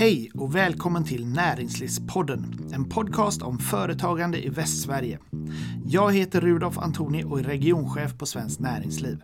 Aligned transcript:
Hej 0.00 0.30
och 0.34 0.54
välkommen 0.54 1.04
till 1.04 1.26
Näringslivspodden, 1.26 2.70
en 2.72 2.88
podcast 2.88 3.42
om 3.42 3.58
företagande 3.58 4.46
i 4.46 4.48
Västsverige. 4.48 5.18
Jag 5.86 6.14
heter 6.14 6.40
Rudolf 6.40 6.78
Antoni 6.78 7.24
och 7.24 7.40
är 7.40 7.44
regionchef 7.44 8.18
på 8.18 8.26
Svenskt 8.26 8.60
Näringsliv. 8.60 9.22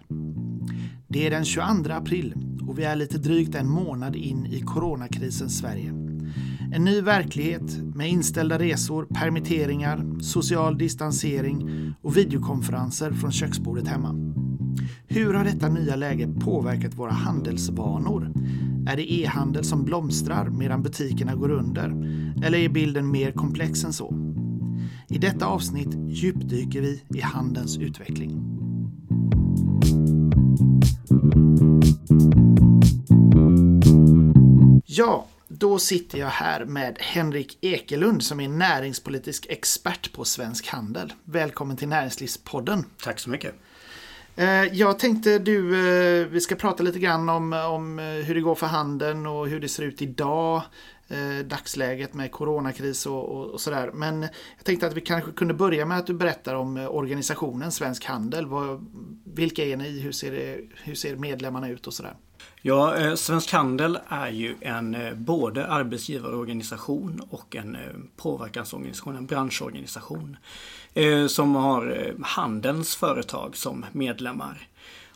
Det 1.08 1.26
är 1.26 1.30
den 1.30 1.44
22 1.44 1.92
april 1.92 2.34
och 2.68 2.78
vi 2.78 2.84
är 2.84 2.96
lite 2.96 3.18
drygt 3.18 3.54
en 3.54 3.68
månad 3.68 4.16
in 4.16 4.46
i 4.46 4.60
coronakrisens 4.60 5.58
Sverige. 5.58 5.88
En 6.72 6.84
ny 6.84 7.00
verklighet 7.00 7.78
med 7.94 8.10
inställda 8.10 8.58
resor, 8.58 9.06
permitteringar, 9.14 10.20
social 10.20 10.78
distansering 10.78 11.92
och 12.02 12.16
videokonferenser 12.16 13.12
från 13.12 13.32
köksbordet 13.32 13.88
hemma. 13.88 14.14
Hur 15.06 15.34
har 15.34 15.44
detta 15.44 15.68
nya 15.68 15.96
läge 15.96 16.28
påverkat 16.40 16.94
våra 16.94 17.12
handelsvanor? 17.12 18.32
Är 18.86 18.96
det 18.96 19.12
e-handel 19.12 19.64
som 19.64 19.84
blomstrar 19.84 20.48
medan 20.48 20.82
butikerna 20.82 21.34
går 21.34 21.50
under? 21.50 21.88
Eller 22.44 22.58
är 22.58 22.68
bilden 22.68 23.10
mer 23.10 23.32
komplex 23.32 23.84
än 23.84 23.92
så? 23.92 24.14
I 25.08 25.18
detta 25.18 25.46
avsnitt 25.46 25.88
djupdyker 26.08 26.80
vi 26.80 27.02
i 27.18 27.20
handelns 27.20 27.78
utveckling. 27.78 28.30
Ja, 34.84 35.26
då 35.48 35.78
sitter 35.78 36.18
jag 36.18 36.28
här 36.28 36.64
med 36.64 36.96
Henrik 37.00 37.58
Ekelund 37.60 38.22
som 38.22 38.40
är 38.40 38.48
näringspolitisk 38.48 39.46
expert 39.48 40.12
på 40.12 40.24
Svensk 40.24 40.68
Handel. 40.68 41.12
Välkommen 41.24 41.76
till 41.76 41.88
Näringslivspodden. 41.88 42.84
Tack 43.02 43.18
så 43.18 43.30
mycket. 43.30 43.54
Eh, 44.38 44.64
jag 44.64 44.98
tänkte 44.98 45.38
du, 45.38 45.88
eh, 45.88 46.26
vi 46.26 46.40
ska 46.40 46.54
prata 46.54 46.82
lite 46.82 46.98
grann 46.98 47.28
om, 47.28 47.52
om 47.52 47.98
eh, 47.98 48.04
hur 48.04 48.34
det 48.34 48.40
går 48.40 48.54
för 48.54 48.66
handeln 48.66 49.26
och 49.26 49.48
hur 49.48 49.60
det 49.60 49.68
ser 49.68 49.82
ut 49.82 50.02
idag. 50.02 50.62
Dagsläget 51.44 52.14
med 52.14 52.32
coronakris 52.32 53.06
och, 53.06 53.24
och, 53.24 53.46
och 53.46 53.60
sådär. 53.60 53.90
Men 53.94 54.22
jag 54.22 54.64
tänkte 54.64 54.86
att 54.86 54.94
vi 54.94 55.00
kanske 55.00 55.32
kunde 55.32 55.54
börja 55.54 55.86
med 55.86 55.98
att 55.98 56.06
du 56.06 56.14
berättar 56.14 56.54
om 56.54 56.76
organisationen 56.76 57.72
Svensk 57.72 58.04
Handel. 58.04 58.46
Vad, 58.46 58.86
vilka 59.24 59.64
är 59.64 59.76
ni? 59.76 60.00
Hur 60.00 60.12
ser, 60.12 60.32
det, 60.32 60.60
hur 60.84 60.94
ser 60.94 61.16
medlemmarna 61.16 61.68
ut 61.68 61.86
och 61.86 61.94
sådär? 61.94 62.16
Ja, 62.62 63.16
Svensk 63.16 63.52
Handel 63.52 63.98
är 64.08 64.28
ju 64.28 64.54
en 64.60 64.96
både 65.14 65.66
arbetsgivarorganisation 65.66 67.22
och 67.30 67.56
en 67.56 67.76
påverkansorganisation, 68.16 69.16
en 69.16 69.26
branschorganisation. 69.26 70.36
Eh, 70.96 71.26
som 71.26 71.54
har 71.54 72.06
eh, 72.06 72.26
handelns 72.26 72.96
företag 72.96 73.56
som 73.56 73.86
medlemmar. 73.92 74.68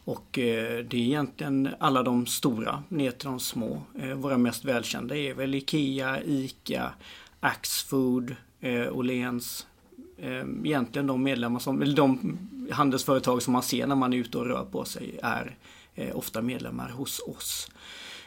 Och 0.05 0.39
eh, 0.39 0.85
det 0.85 0.97
är 0.97 1.01
egentligen 1.01 1.69
alla 1.79 2.03
de 2.03 2.27
stora 2.27 2.83
ner 2.89 3.11
till 3.11 3.29
de 3.29 3.41
små. 3.41 3.83
Våra 4.17 4.39
mest 4.39 4.65
välkända 4.65 5.17
är 5.17 5.35
väl 5.35 5.55
IKEA, 5.55 6.23
ICA, 6.23 6.93
Axfood, 7.41 8.37
Åhléns. 8.93 9.67
Egentligen 10.65 11.07
de 11.07 11.23
medlemmar 11.23 11.61
som, 11.61 11.83
eller 11.83 11.97
de 11.97 12.39
handelsföretag 12.71 13.43
som 13.43 13.53
man 13.53 13.63
ser 13.63 13.87
när 13.87 13.95
man 13.95 14.13
är 14.13 14.17
ute 14.17 14.39
och 14.39 14.47
rör 14.47 14.65
på 14.65 14.85
sig 14.85 15.19
är 15.23 15.57
ofta 16.15 16.43
medlemmar 16.43 16.89
hos 16.89 17.21
oss. 17.21 17.71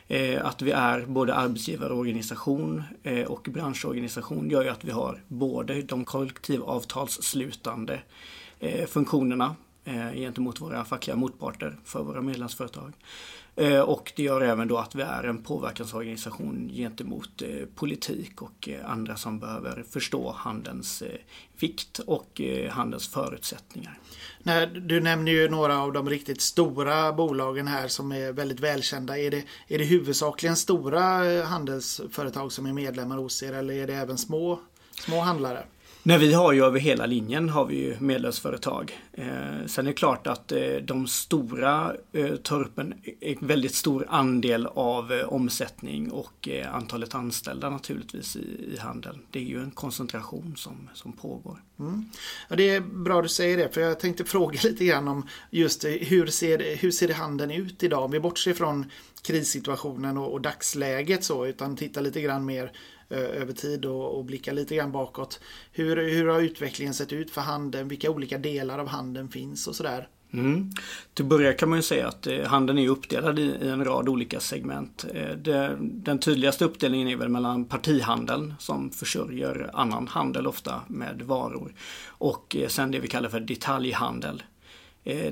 Eh, 0.08 0.46
att 0.46 0.62
vi 0.62 0.72
är 0.72 1.06
både 1.06 1.36
arbetsgivarorganisation 1.36 2.84
eh, 3.04 3.26
och 3.26 3.48
branschorganisation 3.52 4.50
gör 4.50 4.64
ju 4.64 4.70
att 4.70 4.84
vi 4.84 4.92
har 4.92 5.22
både 5.28 5.82
de 5.82 6.06
kollektivavtalsslutande 6.06 8.00
eh, 8.60 8.86
funktionerna 8.86 9.56
gentemot 10.14 10.62
våra 10.62 10.86
fackliga 10.86 11.16
motparter 11.16 11.78
för 11.84 12.04
våra 12.04 12.22
medlemsföretag. 12.22 12.94
Eh, 13.56 13.80
och 13.80 14.14
det 14.16 14.24
gör 14.24 14.42
även 14.42 14.68
då 14.68 14.78
att 14.78 14.96
vi 14.96 15.02
är 15.02 15.24
en 15.24 15.44
påverkansorganisation 15.44 16.70
gentemot 16.74 17.42
eh, 17.42 17.66
politik 17.76 18.42
och 18.42 18.70
eh, 18.70 18.90
andra 18.90 19.16
som 19.16 19.40
behöver 19.40 19.84
förstå 19.90 20.32
handelns 20.32 21.04
vikt 21.60 22.00
och 22.00 22.42
handelns 22.70 23.08
förutsättningar. 23.08 24.00
du 24.88 25.02
nämner 25.02 25.32
ju 25.32 25.50
några 25.50 25.80
av 25.80 25.94
de 25.94 26.10
riktigt 26.10 26.42
stora 26.42 27.14
bolagen 27.14 27.68
här 27.68 27.88
som 27.88 28.12
är 28.12 28.32
väldigt 28.32 28.60
välkända. 28.60 29.18
Är 29.18 29.32
det, 29.32 29.44
är 29.68 29.78
det 29.78 29.84
huvudsakligen 29.84 30.56
stora 30.56 31.44
handelsföretag 31.44 32.52
som 32.52 32.66
är 32.66 32.74
medlemmar 32.74 33.18
hos 33.18 33.44
er 33.44 33.54
eller 33.54 33.74
är 33.74 33.88
det 33.88 33.94
även 33.94 34.18
små, 34.18 34.60
små 35.06 35.20
handlare? 35.20 35.64
Nej, 36.06 36.18
vi 36.18 36.34
har 36.34 36.54
ju 36.54 36.66
över 36.66 36.80
hela 36.80 37.06
linjen 37.06 37.50
har 37.50 37.66
vi 37.66 37.76
ju 37.76 37.96
medlemsföretag. 38.00 39.00
Eh, 39.14 39.66
sen 39.68 39.86
är 39.86 39.90
det 39.90 39.94
klart 39.94 40.28
att 40.28 40.52
eh, 40.52 40.76
de 40.82 41.08
stora 41.08 41.94
eh, 42.12 42.36
tar 42.36 42.62
upp 42.62 42.80
en, 42.80 42.94
en 43.22 43.48
väldigt 43.48 43.76
stor 43.76 44.06
andel 44.10 44.68
av 44.68 45.14
eh, 45.14 45.34
omsättning 45.34 46.12
och 46.12 46.50
eh, 46.50 46.76
antalet 46.76 47.16
anställda 47.16 47.70
naturligtvis 47.70 48.36
i, 48.36 48.74
i 48.74 48.78
handeln. 48.80 49.20
Det 49.32 49.40
är 49.40 49.44
ju 49.44 49.64
en 49.64 49.72
koncentration 49.72 50.54
som, 50.58 50.90
som 50.94 51.14
pågår. 51.14 51.62
Mm. 51.80 52.06
Ja, 52.50 52.56
det 52.56 52.70
är 52.70 52.82
bra 52.82 53.22
du 53.22 53.30
säger 53.30 53.58
det, 53.58 53.70
för 53.74 53.82
jag 53.82 54.00
tänkte 54.00 54.26
fråga 54.26 54.60
lite 54.64 54.86
grann 54.86 55.08
om 55.08 55.28
just 55.50 55.86
eh, 55.86 55.92
hur 55.92 56.28
ser, 56.28 56.78
hur 56.78 56.92
ser 56.92 57.14
handeln 57.14 57.52
ut 57.52 57.84
idag? 57.84 58.04
Om 58.04 58.12
vi 58.12 58.20
bortser 58.20 58.54
från 58.54 58.92
krissituationen 59.22 60.18
och, 60.18 60.34
och 60.34 60.42
dagsläget 60.42 61.24
så, 61.24 61.46
utan 61.46 61.76
tittar 61.76 62.02
lite 62.02 62.22
grann 62.22 62.46
mer 62.46 62.72
Eh, 63.10 63.42
över 63.42 63.54
tid 63.54 63.86
och, 63.86 64.18
och 64.18 64.26
blicka 64.26 64.52
lite 64.52 64.76
grann 64.76 64.92
bakåt. 64.92 65.40
Hur, 65.72 65.98
hur 65.98 66.28
har 66.28 66.42
utvecklingen 66.42 66.94
sett 66.94 67.14
ut 67.14 67.32
för 67.32 67.42
handeln? 67.42 67.88
Vilka 67.88 68.10
olika 68.10 68.38
delar 68.38 68.80
av 68.80 68.88
handeln 68.88 69.30
finns 69.30 69.68
och 69.68 69.76
sådär? 69.76 70.08
Mm. 70.34 70.72
Till 71.14 71.26
början 71.26 71.56
kan 71.56 71.70
man 71.70 71.78
ju 71.80 71.84
säga 71.84 72.08
att 72.08 72.28
eh, 72.28 72.44
handeln 72.44 72.80
är 72.80 72.90
uppdelad 72.90 73.40
i, 73.40 73.56
en 73.62 73.86
rad 73.86 74.10
olika 74.10 74.40
segment. 74.40 75.06
Eh, 75.14 75.70
den 75.80 76.20
tydligaste 76.20 76.66
uppdelningen 76.66 77.08
är 77.08 77.16
väl 77.16 77.30
mellan 77.30 77.66
partihandeln 77.66 78.54
som 78.60 78.90
försörjer 78.90 79.70
annan 79.74 80.08
handel 80.08 80.48
ofta 80.48 80.82
med 80.88 81.22
varor 81.22 81.74
och 82.08 82.56
sen 82.68 82.92
det 82.92 83.00
vi 83.00 83.08
kallar 83.08 83.30
för 83.30 83.40
detaljhandel. 83.40 84.44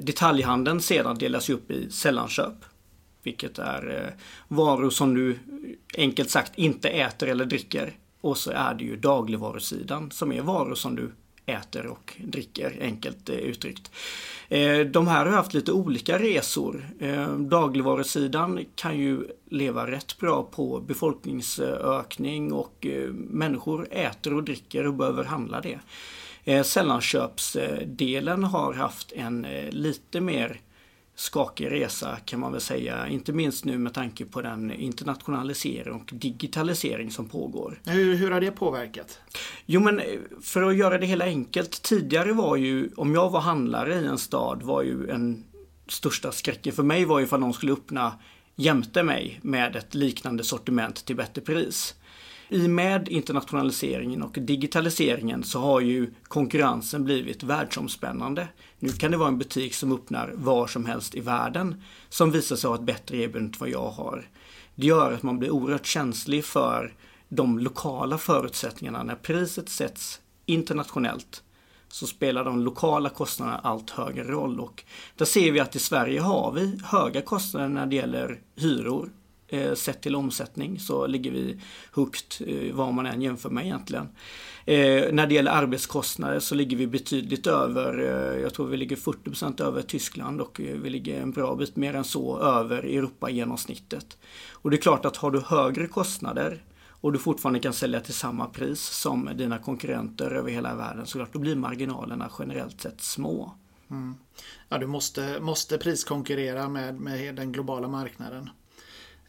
Detaljhandeln 0.01 0.81
sedan 0.81 1.17
delas 1.17 1.49
upp 1.49 1.71
i 1.71 1.91
sällanköp 1.91 2.53
vilket 3.23 3.59
är 3.59 3.97
eh, 3.97 4.13
varor 4.47 4.89
som 4.89 5.13
du 5.13 5.39
enkelt 5.97 6.29
sagt 6.29 6.51
inte 6.55 6.89
äter 6.89 7.29
eller 7.29 7.45
dricker. 7.45 7.93
Och 8.21 8.37
så 8.37 8.51
är 8.51 8.73
det 8.73 8.83
ju 8.83 8.95
dagligvarusidan 8.95 10.11
som 10.11 10.31
är 10.31 10.41
varor 10.41 10.75
som 10.75 10.95
du 10.95 11.11
äter 11.45 11.85
och 11.85 12.13
dricker 12.23 12.77
enkelt 12.81 13.29
eh, 13.29 13.35
uttryckt. 13.35 13.91
Eh, 14.49 14.79
de 14.79 15.07
här 15.07 15.25
har 15.25 15.33
haft 15.33 15.53
lite 15.53 15.71
olika 15.71 16.19
resor. 16.19 16.85
Dagligvarusidan 17.37 18.59
kan 18.75 18.97
ju 18.99 19.27
leva 19.49 19.91
rätt 19.91 20.17
bra 20.17 20.43
på 20.43 20.79
befolkningsökning 20.79 22.53
och 22.53 22.87
människor 23.13 23.87
äter 23.91 24.33
och 24.33 24.43
dricker 24.43 24.87
och 24.87 24.93
behöver 24.93 25.23
handla 25.23 25.61
det. 25.61 25.79
Sällanköpsdelen 26.63 28.43
har 28.43 28.73
haft 28.73 29.11
en 29.11 29.47
lite 29.69 30.21
mer 30.21 30.61
skakig 31.21 31.71
resa 31.71 32.17
kan 32.25 32.39
man 32.39 32.51
väl 32.51 32.61
säga. 32.61 33.07
Inte 33.07 33.33
minst 33.33 33.65
nu 33.65 33.77
med 33.77 33.93
tanke 33.93 34.25
på 34.25 34.41
den 34.41 34.71
internationalisering 34.71 35.93
och 35.93 36.09
digitalisering 36.13 37.11
som 37.11 37.29
pågår. 37.29 37.81
Hur, 37.85 38.15
hur 38.15 38.31
har 38.31 38.41
det 38.41 38.51
påverkat? 38.51 39.19
Jo 39.65 39.81
men 39.81 39.99
eh, 39.99 40.05
för 40.41 40.61
att 40.61 40.75
göra 40.75 40.97
det 40.97 41.05
hela 41.05 41.25
enkelt. 41.25 41.81
Tidigare 41.81 42.33
var 42.33 42.55
ju, 42.55 42.89
om 42.95 43.13
jag 43.13 43.29
var 43.29 43.41
handlare 43.41 43.95
i 43.95 44.05
en 44.05 44.17
stad, 44.17 44.63
var 44.63 44.81
ju 44.81 45.09
en 45.09 45.43
största 45.87 46.31
skräcken 46.31 46.73
för 46.73 46.83
mig 46.83 47.05
var 47.05 47.19
ju 47.19 47.25
ifall 47.25 47.39
någon 47.39 47.53
skulle 47.53 47.73
öppna 47.73 48.13
jämte 48.55 49.03
mig 49.03 49.39
med 49.41 49.75
ett 49.75 49.95
liknande 49.95 50.43
sortiment 50.43 51.05
till 51.05 51.15
bättre 51.15 51.41
pris. 51.41 51.95
I 52.53 52.67
med 52.67 53.07
internationaliseringen 53.09 54.23
och 54.23 54.38
digitaliseringen 54.41 55.44
så 55.44 55.59
har 55.59 55.79
ju 55.79 56.13
konkurrensen 56.23 57.03
blivit 57.03 57.44
världsomspännande. 57.44 58.47
Nu 58.79 58.89
kan 58.89 59.12
det 59.12 59.17
vara 59.17 59.28
en 59.28 59.38
butik 59.38 59.73
som 59.73 59.91
öppnar 59.91 60.31
var 60.35 60.67
som 60.67 60.85
helst 60.85 61.16
i 61.16 61.19
världen 61.19 61.84
som 62.09 62.31
visar 62.31 62.56
sig 62.56 62.67
ha 62.67 62.75
ett 62.75 62.81
bättre 62.84 63.17
erbjudande 63.17 63.53
än 63.53 63.59
vad 63.59 63.69
jag 63.69 63.90
har. 63.90 64.29
Det 64.75 64.88
gör 64.88 65.11
att 65.11 65.23
man 65.23 65.40
blir 65.40 65.50
oerhört 65.50 65.85
känslig 65.85 66.45
för 66.45 66.94
de 67.29 67.59
lokala 67.59 68.17
förutsättningarna 68.17 69.03
när 69.03 69.16
priset 69.16 69.70
sätts 69.70 70.22
internationellt 70.46 71.43
så 71.87 72.08
spelar 72.08 72.46
de 72.46 72.61
lokala 72.61 73.09
kostnaderna 73.09 73.58
allt 73.58 73.90
högre 73.90 74.23
roll 74.23 74.59
och 74.59 74.84
där 75.16 75.25
ser 75.25 75.52
vi 75.52 75.59
att 75.59 75.75
i 75.75 75.79
Sverige 75.79 76.22
har 76.22 76.52
vi 76.52 76.79
höga 76.84 77.22
kostnader 77.22 77.70
när 77.70 77.85
det 77.85 77.96
gäller 77.96 78.41
hyror, 78.55 79.09
eh, 79.51 79.73
sett 79.73 80.01
till 80.01 80.15
omsättning 80.15 80.79
så 80.79 81.07
ligger 81.07 81.31
vi 81.31 81.59
högt 81.93 82.41
eh, 82.47 82.73
vad 82.73 82.93
man 82.93 83.05
än 83.05 83.21
jämför 83.21 83.49
med 83.49 83.65
egentligen. 83.65 84.09
Eh, 84.65 85.13
när 85.13 85.27
det 85.27 85.35
gäller 85.35 85.51
arbetskostnader 85.51 86.39
så 86.39 86.55
ligger 86.55 86.77
vi 86.77 86.87
betydligt 86.87 87.47
över, 87.47 87.99
eh, 87.99 88.41
jag 88.41 88.53
tror 88.53 88.67
vi 88.67 88.77
ligger 88.77 88.95
40% 88.95 89.63
över 89.63 89.81
Tyskland 89.81 90.41
och 90.41 90.61
eh, 90.61 90.77
vi 90.77 90.89
ligger 90.89 91.21
en 91.21 91.31
bra 91.31 91.55
bit 91.55 91.75
mer 91.75 91.93
än 91.93 92.03
så 92.03 92.39
över 92.39 92.83
Europa-genomsnittet. 92.83 94.17
Och 94.51 94.69
det 94.69 94.75
är 94.75 94.81
klart 94.81 95.05
att 95.05 95.17
har 95.17 95.31
du 95.31 95.39
högre 95.39 95.87
kostnader 95.87 96.63
och 97.01 97.11
du 97.13 97.19
fortfarande 97.19 97.59
kan 97.59 97.73
sälja 97.73 97.99
till 97.99 98.13
samma 98.13 98.45
pris 98.45 98.81
som 98.81 99.29
dina 99.35 99.57
konkurrenter 99.57 100.31
över 100.31 100.51
hela 100.51 100.75
världen 100.75 101.05
så 101.05 101.17
klart 101.17 101.33
då 101.33 101.39
blir 101.39 101.55
marginalerna 101.55 102.31
generellt 102.39 102.81
sett 102.81 103.01
små. 103.01 103.51
Mm. 103.91 104.15
Ja, 104.69 104.77
du 104.77 104.87
måste, 104.87 105.39
måste 105.39 105.77
priskonkurrera 105.77 106.69
med, 106.69 106.99
med 106.99 107.35
den 107.35 107.51
globala 107.51 107.87
marknaden. 107.87 108.49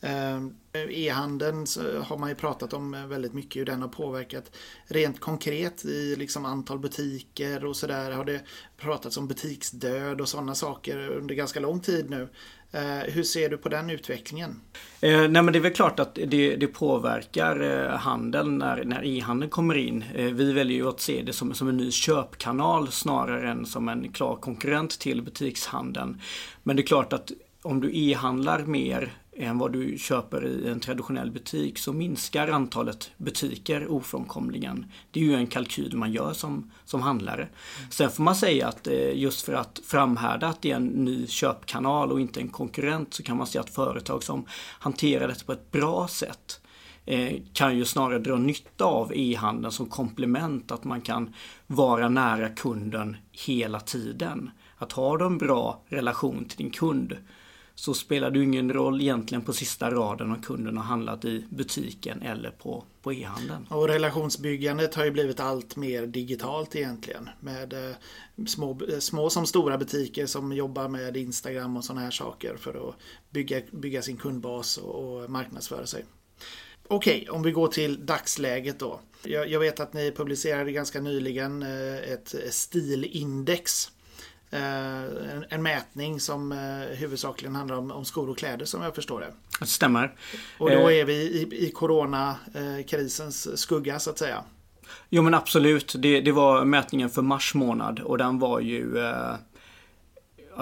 Ehm, 0.02 0.54
e-handeln 0.72 1.66
har 2.04 2.18
man 2.18 2.28
ju 2.28 2.34
pratat 2.34 2.72
om 2.72 2.94
eh, 2.94 3.06
väldigt 3.06 3.32
mycket 3.32 3.60
hur 3.60 3.66
den 3.66 3.82
har 3.82 3.88
påverkat 3.88 4.56
rent 4.86 5.20
konkret 5.20 5.84
i 5.84 6.16
liksom 6.16 6.44
antal 6.44 6.78
butiker 6.78 7.64
och 7.64 7.76
sådär 7.76 8.10
har 8.10 8.24
det 8.24 8.40
pratats 8.76 9.16
om 9.16 9.28
butiksdöd 9.28 10.20
och 10.20 10.28
sådana 10.28 10.54
saker 10.54 11.08
under 11.08 11.34
ganska 11.34 11.60
lång 11.60 11.80
tid 11.80 12.10
nu. 12.10 12.28
Ehm, 12.72 13.12
hur 13.12 13.22
ser 13.22 13.48
du 13.48 13.56
på 13.56 13.68
den 13.68 13.90
utvecklingen? 13.90 14.60
Eh, 15.00 15.20
nej 15.20 15.42
men 15.42 15.46
det 15.46 15.58
är 15.58 15.60
väl 15.60 15.72
klart 15.72 16.00
att 16.00 16.14
det, 16.14 16.56
det 16.56 16.66
påverkar 16.66 17.60
eh, 17.60 17.96
handeln 17.96 18.58
när, 18.58 18.84
när 18.84 19.04
e-handeln 19.04 19.50
kommer 19.50 19.74
in. 19.74 20.04
Eh, 20.14 20.24
vi 20.24 20.52
väljer 20.52 20.76
ju 20.76 20.88
att 20.88 21.00
se 21.00 21.22
det 21.22 21.32
som, 21.32 21.54
som 21.54 21.68
en 21.68 21.76
ny 21.76 21.90
köpkanal 21.90 22.92
snarare 22.92 23.50
än 23.50 23.66
som 23.66 23.88
en 23.88 24.12
klar 24.12 24.36
konkurrent 24.36 24.98
till 24.98 25.22
butikshandeln. 25.22 26.20
Men 26.62 26.76
det 26.76 26.82
är 26.82 26.86
klart 26.86 27.12
att 27.12 27.32
om 27.62 27.80
du 27.80 27.90
e-handlar 27.98 28.58
mer 28.58 29.12
än 29.36 29.58
vad 29.58 29.72
du 29.72 29.98
köper 29.98 30.46
i 30.46 30.68
en 30.68 30.80
traditionell 30.80 31.30
butik 31.30 31.78
så 31.78 31.92
minskar 31.92 32.48
antalet 32.48 33.10
butiker 33.16 33.90
ofrånkomligen. 33.90 34.86
Det 35.10 35.20
är 35.20 35.24
ju 35.24 35.34
en 35.34 35.46
kalkyl 35.46 35.96
man 35.96 36.12
gör 36.12 36.32
som, 36.32 36.70
som 36.84 37.02
handlare. 37.02 37.48
Sen 37.90 38.10
får 38.10 38.22
man 38.22 38.36
säga 38.36 38.68
att 38.68 38.86
eh, 38.86 39.18
just 39.18 39.42
för 39.42 39.52
att 39.52 39.80
framhärda 39.84 40.46
att 40.46 40.62
det 40.62 40.70
är 40.70 40.76
en 40.76 40.86
ny 40.86 41.26
köpkanal 41.26 42.12
och 42.12 42.20
inte 42.20 42.40
en 42.40 42.48
konkurrent 42.48 43.14
så 43.14 43.22
kan 43.22 43.36
man 43.36 43.46
säga 43.46 43.62
att 43.62 43.70
företag 43.70 44.22
som 44.22 44.44
hanterar 44.78 45.28
detta 45.28 45.44
på 45.44 45.52
ett 45.52 45.70
bra 45.70 46.08
sätt 46.08 46.60
eh, 47.06 47.36
kan 47.52 47.78
ju 47.78 47.84
snarare 47.84 48.18
dra 48.18 48.36
nytta 48.36 48.84
av 48.84 49.12
e-handeln 49.14 49.72
som 49.72 49.86
komplement. 49.86 50.72
Att 50.72 50.84
man 50.84 51.00
kan 51.00 51.34
vara 51.66 52.08
nära 52.08 52.48
kunden 52.48 53.16
hela 53.46 53.80
tiden. 53.80 54.50
Att 54.78 54.92
ha 54.92 55.26
en 55.26 55.38
bra 55.38 55.82
relation 55.88 56.44
till 56.44 56.58
din 56.58 56.70
kund 56.70 57.16
så 57.74 57.94
spelar 57.94 58.30
det 58.30 58.42
ingen 58.42 58.72
roll 58.72 59.00
egentligen 59.00 59.44
på 59.44 59.52
sista 59.52 59.90
raden 59.90 60.30
om 60.30 60.42
kunden 60.42 60.76
har 60.76 60.84
handlat 60.84 61.24
i 61.24 61.44
butiken 61.50 62.22
eller 62.22 62.50
på, 62.50 62.84
på 63.02 63.12
e-handeln. 63.12 63.66
Och 63.70 63.88
relationsbyggandet 63.88 64.94
har 64.94 65.04
ju 65.04 65.10
blivit 65.10 65.40
allt 65.40 65.76
mer 65.76 66.06
digitalt 66.06 66.76
egentligen. 66.76 67.28
Med 67.40 67.72
eh, 67.72 67.96
små, 68.46 68.80
eh, 68.92 68.98
små 68.98 69.30
som 69.30 69.46
stora 69.46 69.78
butiker 69.78 70.26
som 70.26 70.52
jobbar 70.52 70.88
med 70.88 71.16
Instagram 71.16 71.76
och 71.76 71.84
sådana 71.84 72.00
här 72.00 72.10
saker 72.10 72.56
för 72.56 72.88
att 72.88 72.94
bygga, 73.30 73.60
bygga 73.70 74.02
sin 74.02 74.16
kundbas 74.16 74.76
och, 74.76 75.22
och 75.22 75.30
marknadsföra 75.30 75.86
sig. 75.86 76.04
Okej, 76.88 77.20
okay, 77.20 77.28
om 77.28 77.42
vi 77.42 77.52
går 77.52 77.68
till 77.68 78.06
dagsläget 78.06 78.78
då. 78.78 79.00
Jag, 79.24 79.50
jag, 79.50 79.60
vet 79.60 79.80
att 79.80 79.92
ni 79.92 80.12
publicerade 80.12 80.72
ganska 80.72 81.00
nyligen 81.00 81.62
eh, 81.62 82.12
ett 82.12 82.34
eh, 82.34 82.50
stilindex 82.50 83.90
en, 84.56 85.44
en, 85.48 85.62
mätning 85.62 86.20
som 86.20 86.52
eh, 86.52 86.98
huvudsakligen 86.98 87.54
handlar 87.54 87.76
om, 87.76 87.90
om, 87.90 88.04
skor 88.04 88.30
och 88.30 88.38
kläder 88.38 88.64
som 88.64 88.82
jag 88.82 88.94
förstår 88.94 89.20
det. 89.20 89.32
Det 89.60 89.66
stämmer. 89.66 90.14
Och 90.58 90.70
då 90.70 90.88
eh, 90.88 90.96
är 90.96 91.04
vi 91.04 91.14
i, 91.14 91.66
i 91.66 91.70
coronakrisens 91.70 93.60
skugga 93.60 93.98
så 93.98 94.10
att 94.10 94.18
säga. 94.18 94.44
Jo 95.08 95.22
men 95.22 95.34
absolut. 95.34 95.94
Det, 95.98 96.20
det 96.20 96.32
var 96.32 96.64
mätningen 96.64 97.10
för 97.10 97.22
mars 97.22 97.54
månad 97.54 98.00
och 98.00 98.18
den 98.18 98.38
var 98.38 98.60
ju 98.60 98.98
eh, 98.98 99.34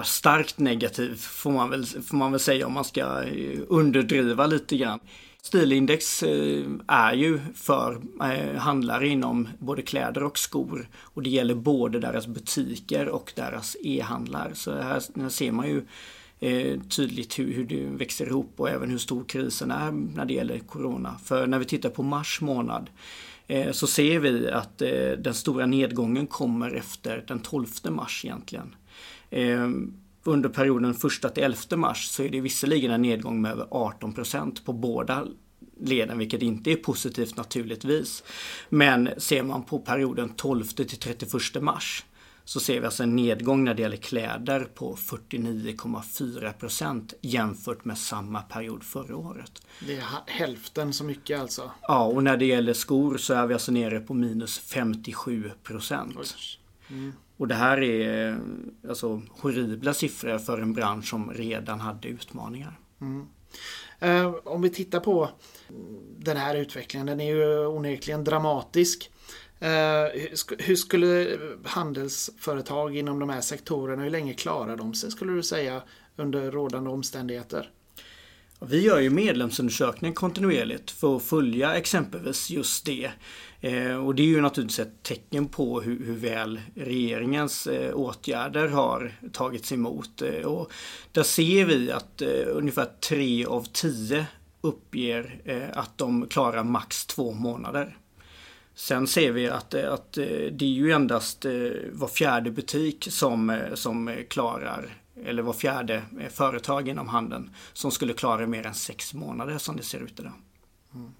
starkt 0.03 0.59
negativ 0.59 1.15
får 1.15 1.51
man, 1.51 1.69
väl, 1.69 1.85
får 1.85 2.17
man 2.17 2.31
väl 2.31 2.39
säga 2.39 2.67
om 2.67 2.73
man 2.73 2.85
ska 2.85 3.23
underdriva 3.67 4.45
lite 4.45 4.77
grann. 4.77 4.99
Stilindex 5.43 6.23
eh, 6.23 6.65
är 6.87 7.13
ju 7.13 7.39
för 7.55 8.01
eh, 8.21 8.59
handlare 8.59 9.07
inom 9.07 9.49
både 9.59 9.81
kläder 9.81 10.23
och 10.23 10.37
skor. 10.37 10.89
Och 10.99 11.23
det 11.23 11.29
gäller 11.29 11.55
både 11.55 11.99
deras 11.99 12.27
butiker 12.27 13.09
och 13.09 13.33
deras 13.35 13.77
e-handlar. 13.83 14.51
Så 14.53 14.71
här, 14.71 15.01
här 15.21 15.29
ser 15.29 15.51
man 15.51 15.67
ju 15.67 15.85
eh, 16.39 16.79
tydligt 16.81 17.39
hur, 17.39 17.53
hur 17.53 17.65
det 17.65 17.85
växer 17.85 18.27
ihop 18.27 18.53
och 18.57 18.69
även 18.69 18.89
hur 18.89 18.97
stor 18.97 19.23
krisen 19.23 19.71
är 19.71 19.91
när 19.91 20.25
det 20.25 20.33
gäller 20.33 20.59
Corona. 20.59 21.17
För 21.23 21.47
när 21.47 21.59
vi 21.59 21.65
tittar 21.65 21.89
på 21.89 22.03
mars 22.03 22.41
månad 22.41 22.89
så 23.71 23.87
ser 23.87 24.19
vi 24.19 24.51
att 24.51 24.77
den 25.17 25.33
stora 25.33 25.65
nedgången 25.65 26.27
kommer 26.27 26.71
efter 26.71 27.23
den 27.27 27.39
12 27.39 27.67
mars 27.89 28.25
egentligen 28.25 28.75
under 30.23 30.49
perioden 30.49 30.91
1 30.91 30.99
till 31.33 31.43
11 31.43 31.77
mars 31.77 32.07
så 32.07 32.23
är 32.23 32.29
det 32.29 32.41
visserligen 32.41 32.91
en 32.91 33.01
nedgång 33.01 33.41
med 33.41 33.51
över 33.51 33.65
18% 33.65 34.65
på 34.65 34.73
båda 34.73 35.27
leden, 35.79 36.17
vilket 36.17 36.41
inte 36.41 36.71
är 36.71 36.75
positivt 36.75 37.37
naturligtvis. 37.37 38.23
Men 38.69 39.09
ser 39.17 39.43
man 39.43 39.63
på 39.63 39.79
perioden 39.79 40.29
12 40.29 40.63
till 40.63 40.87
31 40.87 41.61
mars 41.61 42.05
så 42.43 42.59
ser 42.59 42.79
vi 42.79 42.85
alltså 42.85 43.03
en 43.03 43.15
nedgång 43.15 43.63
när 43.63 43.73
det 43.73 43.81
gäller 43.81 43.97
kläder 43.97 44.63
på 44.63 44.95
49,4% 44.95 47.13
jämfört 47.21 47.85
med 47.85 47.97
samma 47.97 48.41
period 48.41 48.83
förra 48.83 49.15
året. 49.15 49.61
Det 49.87 49.97
är 49.97 50.03
hälften 50.27 50.93
så 50.93 51.03
mycket 51.03 51.39
alltså? 51.39 51.71
Ja, 51.81 52.05
och 52.05 52.23
när 52.23 52.37
det 52.37 52.45
gäller 52.45 52.73
skor 52.73 53.17
så 53.17 53.33
är 53.33 53.47
vi 53.47 53.53
alltså 53.53 53.71
nere 53.71 53.99
på 53.99 54.13
minus 54.13 54.59
57 54.59 55.51
Mm. 56.91 57.13
Och 57.37 57.47
det 57.47 57.55
här 57.55 57.81
är 57.81 58.29
eh, 58.29 58.37
alltså 58.89 59.21
horribla 59.29 59.93
siffror 59.93 60.37
för 60.37 60.57
en 60.57 60.73
bransch 60.73 61.09
som 61.09 61.31
redan 61.33 61.79
hade 61.79 62.07
utmaningar. 62.07 62.79
Mm. 63.01 63.27
Eh, 63.99 64.35
om 64.43 64.61
vi 64.61 64.69
tittar 64.69 64.99
på 64.99 65.29
den 66.17 66.37
här 66.37 66.55
utvecklingen, 66.55 67.07
den 67.07 67.19
är 67.19 67.35
ju 67.35 67.65
onekligen 67.65 68.23
dramatisk. 68.23 69.11
Eh, 69.59 70.05
hur 70.57 70.75
skulle 70.75 71.37
handelsföretag 71.65 72.97
inom 72.97 73.19
de 73.19 73.29
här 73.29 73.41
sektorerna, 73.41 74.03
hur 74.03 74.09
länge 74.09 74.33
klarar 74.33 74.77
de 74.77 74.93
sig 74.93 75.11
skulle 75.11 75.33
du 75.33 75.43
säga 75.43 75.81
under 76.15 76.51
rådande 76.51 76.89
omständigheter? 76.89 77.71
Vi 78.65 78.81
gör 78.81 78.99
ju 78.99 79.09
medlemsundersökningar 79.09 80.15
kontinuerligt 80.15 80.91
för 80.91 81.15
att 81.15 81.23
följa 81.23 81.75
exempelvis 81.75 82.49
just 82.49 82.85
det. 82.85 83.11
Eh, 83.61 84.05
och 84.05 84.15
det 84.15 84.23
är 84.23 84.27
ju 84.27 84.41
naturligtvis 84.41 84.79
ett 84.79 85.03
tecken 85.03 85.47
på 85.47 85.81
hur, 85.81 86.05
hur 86.05 86.15
väl 86.15 86.61
regeringens 86.75 87.67
eh, 87.67 87.93
åtgärder 87.93 88.67
har 88.67 89.13
tagits 89.33 89.71
emot. 89.71 90.21
Eh, 90.21 90.45
och 90.45 90.71
där 91.11 91.23
ser 91.23 91.65
vi 91.65 91.91
att 91.91 92.21
eh, 92.21 92.47
ungefär 92.47 92.87
tre 93.09 93.45
av 93.45 93.63
tio 93.63 94.25
uppger 94.61 95.41
eh, 95.45 95.69
att 95.73 95.97
de 95.97 96.27
klarar 96.27 96.63
max 96.63 97.05
två 97.05 97.31
månader. 97.31 97.97
Sen 98.75 99.07
ser 99.07 99.31
vi 99.31 99.47
att, 99.47 99.73
eh, 99.73 99.93
att 99.93 100.13
det 100.51 100.61
är 100.61 100.63
ju 100.63 100.91
endast 100.91 101.45
var 101.91 102.07
fjärde 102.07 102.51
butik 102.51 103.07
som, 103.09 103.59
som 103.73 104.15
klarar 104.29 105.00
eller 105.25 105.41
var 105.41 105.53
fjärde 105.53 106.03
företag 106.29 106.87
inom 106.89 107.09
handeln 107.09 107.55
som 107.73 107.91
skulle 107.91 108.13
klara 108.13 108.47
mer 108.47 108.65
än 108.65 108.73
sex 108.73 109.13
månader 109.13 109.57
som 109.57 109.77
det 109.77 109.83
ser 109.83 109.99
ut 109.99 110.19
idag. 110.19 110.33
Mm. 110.93 111.11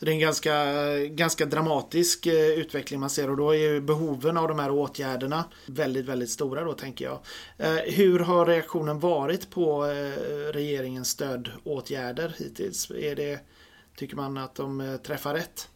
Så 0.00 0.06
det 0.06 0.10
är 0.10 0.14
en 0.14 0.20
ganska, 0.20 0.64
ganska 1.06 1.46
dramatisk 1.46 2.26
eh, 2.26 2.48
utveckling 2.48 3.00
man 3.00 3.10
ser 3.10 3.30
och 3.30 3.36
då 3.36 3.54
är 3.54 3.80
behoven 3.80 4.36
av 4.36 4.48
de 4.48 4.58
här 4.58 4.70
åtgärderna 4.70 5.44
väldigt, 5.66 6.06
väldigt 6.06 6.30
stora 6.30 6.64
då 6.64 6.72
tänker 6.72 7.04
jag. 7.04 7.18
Eh, 7.58 7.82
hur 7.92 8.18
har 8.18 8.46
reaktionen 8.46 9.00
varit 9.00 9.50
på 9.50 9.86
eh, 9.86 10.52
regeringens 10.52 11.08
stödåtgärder 11.08 12.34
hittills? 12.38 12.90
Är 12.90 13.16
det, 13.16 13.40
tycker 13.96 14.16
man 14.16 14.36
att 14.36 14.54
de 14.54 14.98
träffar 15.06 15.34
rätt? 15.34 15.68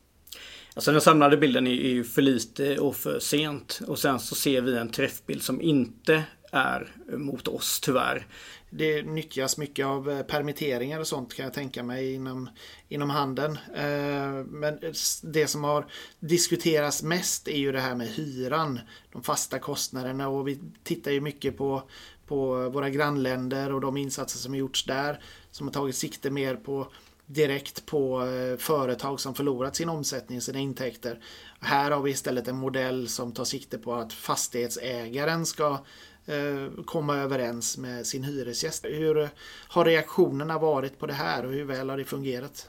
Alltså 0.74 0.92
den 0.92 1.00
samlade 1.00 1.36
bilden 1.36 1.66
är 1.66 1.70
ju 1.70 2.04
för 2.04 2.22
lite 2.22 2.78
och 2.78 2.96
för 2.96 3.18
sent 3.18 3.80
och 3.86 3.98
sen 3.98 4.20
så 4.20 4.34
ser 4.34 4.60
vi 4.60 4.76
en 4.76 4.90
träffbild 4.90 5.42
som 5.42 5.60
inte 5.60 6.22
är 6.54 6.92
mot 7.16 7.48
oss 7.48 7.80
tyvärr. 7.80 8.26
Det 8.70 9.02
nyttjas 9.02 9.58
mycket 9.58 9.86
av 9.86 10.10
eh, 10.10 10.22
permitteringar 10.22 11.00
och 11.00 11.06
sånt 11.06 11.34
kan 11.34 11.44
jag 11.44 11.52
tänka 11.54 11.82
mig 11.82 12.14
inom, 12.14 12.50
inom 12.88 13.10
handeln. 13.10 13.58
Eh, 13.74 14.44
men 14.46 14.78
det 15.22 15.46
som 15.46 15.64
har 15.64 15.86
diskuterats 16.20 17.02
mest 17.02 17.48
är 17.48 17.58
ju 17.58 17.72
det 17.72 17.80
här 17.80 17.94
med 17.94 18.08
hyran. 18.08 18.80
De 19.12 19.22
fasta 19.22 19.58
kostnaderna 19.58 20.28
och 20.28 20.48
vi 20.48 20.60
tittar 20.82 21.10
ju 21.10 21.20
mycket 21.20 21.56
på, 21.56 21.82
på 22.26 22.68
våra 22.68 22.90
grannländer 22.90 23.72
och 23.72 23.80
de 23.80 23.96
insatser 23.96 24.38
som 24.38 24.52
har 24.52 24.58
gjorts 24.58 24.84
där. 24.84 25.22
Som 25.50 25.66
har 25.66 25.74
tagit 25.74 25.96
sikte 25.96 26.30
mer 26.30 26.56
på 26.56 26.88
direkt 27.26 27.86
på 27.86 28.26
eh, 28.26 28.56
företag 28.58 29.20
som 29.20 29.34
förlorat 29.34 29.76
sin 29.76 29.88
omsättning, 29.88 30.40
sina 30.40 30.58
intäkter. 30.58 31.20
Här 31.60 31.90
har 31.90 32.02
vi 32.02 32.10
istället 32.10 32.48
en 32.48 32.56
modell 32.56 33.08
som 33.08 33.32
tar 33.32 33.44
sikte 33.44 33.78
på 33.78 33.94
att 33.94 34.12
fastighetsägaren 34.12 35.46
ska 35.46 35.78
Eh, 36.26 36.84
komma 36.84 37.16
överens 37.16 37.78
med 37.78 38.06
sin 38.06 38.24
hyresgäst. 38.24 38.84
Hur 38.84 39.28
har 39.68 39.84
reaktionerna 39.84 40.58
varit 40.58 40.98
på 40.98 41.06
det 41.06 41.12
här 41.12 41.46
och 41.46 41.52
hur 41.52 41.64
väl 41.64 41.90
har 41.90 41.96
det 41.96 42.04
fungerat? 42.04 42.68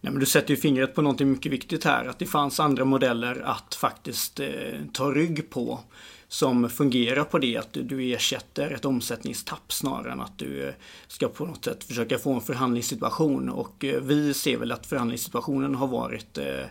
Nej, 0.00 0.12
men 0.12 0.20
du 0.20 0.26
sätter 0.26 0.50
ju 0.50 0.56
fingret 0.56 0.94
på 0.94 1.02
någonting 1.02 1.30
mycket 1.30 1.52
viktigt 1.52 1.84
här. 1.84 2.04
Att 2.04 2.18
det 2.18 2.26
fanns 2.26 2.60
andra 2.60 2.84
modeller 2.84 3.42
att 3.44 3.74
faktiskt 3.74 4.40
eh, 4.40 4.48
ta 4.92 5.10
rygg 5.10 5.50
på. 5.50 5.80
Som 6.28 6.70
fungerar 6.70 7.24
på 7.24 7.38
det 7.38 7.56
att 7.56 7.72
du 7.72 8.12
ersätter 8.12 8.70
ett 8.70 8.84
omsättningstapp 8.84 9.72
snarare 9.72 10.12
än 10.12 10.20
att 10.20 10.38
du 10.38 10.68
eh, 10.68 10.74
ska 11.06 11.28
på 11.28 11.46
något 11.46 11.64
sätt 11.64 11.84
försöka 11.84 12.18
få 12.18 12.32
en 12.32 12.40
förhandlingssituation. 12.40 13.48
Och 13.48 13.84
eh, 13.84 14.00
vi 14.00 14.34
ser 14.34 14.56
väl 14.56 14.72
att 14.72 14.86
förhandlingssituationen 14.86 15.74
har 15.74 15.86
varit 15.86 16.38
eh, 16.38 16.64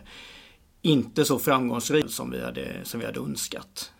inte 0.82 1.24
så 1.24 1.38
framgångsrik 1.38 2.10
som 2.10 2.30
vi 2.30 2.44
hade, 2.44 2.66
som 2.84 3.00
vi 3.00 3.06
hade 3.06 3.20
önskat. 3.20 3.92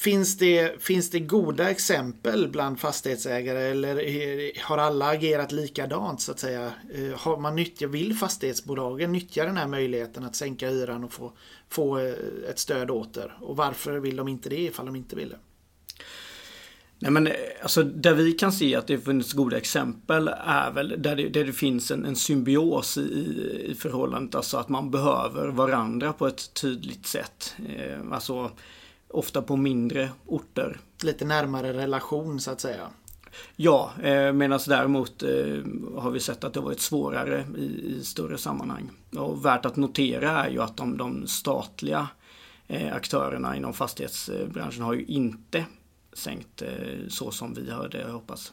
Finns 0.00 0.36
det, 0.36 0.82
finns 0.82 1.10
det 1.10 1.20
goda 1.20 1.70
exempel 1.70 2.48
bland 2.48 2.80
fastighetsägare 2.80 3.62
eller 3.62 4.62
har 4.62 4.78
alla 4.78 5.06
agerat 5.08 5.52
likadant 5.52 6.20
så 6.20 6.32
att 6.32 6.38
säga? 6.38 6.72
Eh, 6.94 7.18
har 7.18 7.36
man 7.36 7.56
nyttja, 7.56 7.86
vill 7.86 8.14
fastighetsbolagen 8.14 9.12
nyttja 9.12 9.44
den 9.44 9.56
här 9.56 9.66
möjligheten 9.66 10.24
att 10.24 10.36
sänka 10.36 10.68
hyran 10.68 11.04
och 11.04 11.12
få, 11.12 11.32
få 11.68 11.98
eh, 11.98 12.14
ett 12.50 12.58
stöd 12.58 12.90
åter? 12.90 13.36
Och 13.40 13.56
varför 13.56 13.98
vill 13.98 14.16
de 14.16 14.28
inte 14.28 14.48
det 14.48 14.60
ifall 14.60 14.86
de 14.86 14.96
inte 14.96 15.16
vill 15.16 15.28
det? 15.28 15.38
Nej 16.98 17.10
men 17.10 17.26
eh, 17.26 17.32
alltså 17.62 17.82
där 17.82 18.14
vi 18.14 18.32
kan 18.32 18.52
se 18.52 18.74
att 18.74 18.86
det 18.86 18.98
funnits 18.98 19.32
goda 19.32 19.56
exempel 19.56 20.28
är 20.46 20.70
väl 20.70 20.94
där 21.02 21.16
det, 21.16 21.28
där 21.28 21.44
det 21.44 21.52
finns 21.52 21.90
en, 21.90 22.04
en 22.04 22.16
symbios 22.16 22.98
i, 22.98 23.00
i 23.70 23.74
förhållandet. 23.74 24.34
Alltså 24.34 24.56
att 24.56 24.68
man 24.68 24.90
behöver 24.90 25.48
varandra 25.48 26.12
på 26.12 26.26
ett 26.26 26.54
tydligt 26.54 27.06
sätt. 27.06 27.54
Eh, 27.68 28.12
alltså 28.12 28.50
ofta 29.12 29.42
på 29.42 29.56
mindre 29.56 30.10
orter. 30.26 30.80
Lite 31.02 31.24
närmare 31.24 31.72
relation 31.72 32.40
så 32.40 32.50
att 32.50 32.60
säga. 32.60 32.88
Ja, 33.56 33.92
eh, 34.02 34.32
medan 34.32 34.60
däremot 34.66 35.22
eh, 35.22 35.28
har 35.96 36.10
vi 36.10 36.20
sett 36.20 36.44
att 36.44 36.54
det 36.54 36.60
varit 36.60 36.80
svårare 36.80 37.44
i, 37.58 37.64
i, 37.64 38.04
större 38.04 38.38
sammanhang. 38.38 38.90
Och 39.16 39.44
värt 39.44 39.66
att 39.66 39.76
notera 39.76 40.44
är 40.44 40.50
ju 40.50 40.62
att 40.62 40.76
de, 40.76 40.96
de 40.96 41.26
statliga 41.26 42.08
eh, 42.66 42.94
aktörerna 42.94 43.56
inom 43.56 43.72
fastighetsbranschen 43.72 44.82
har 44.82 44.94
ju 44.94 45.04
inte 45.04 45.64
sänkt 46.12 46.62
eh, 46.62 47.08
så 47.08 47.30
som 47.30 47.54
vi 47.54 47.70
hade 47.70 48.10
hoppats. 48.10 48.52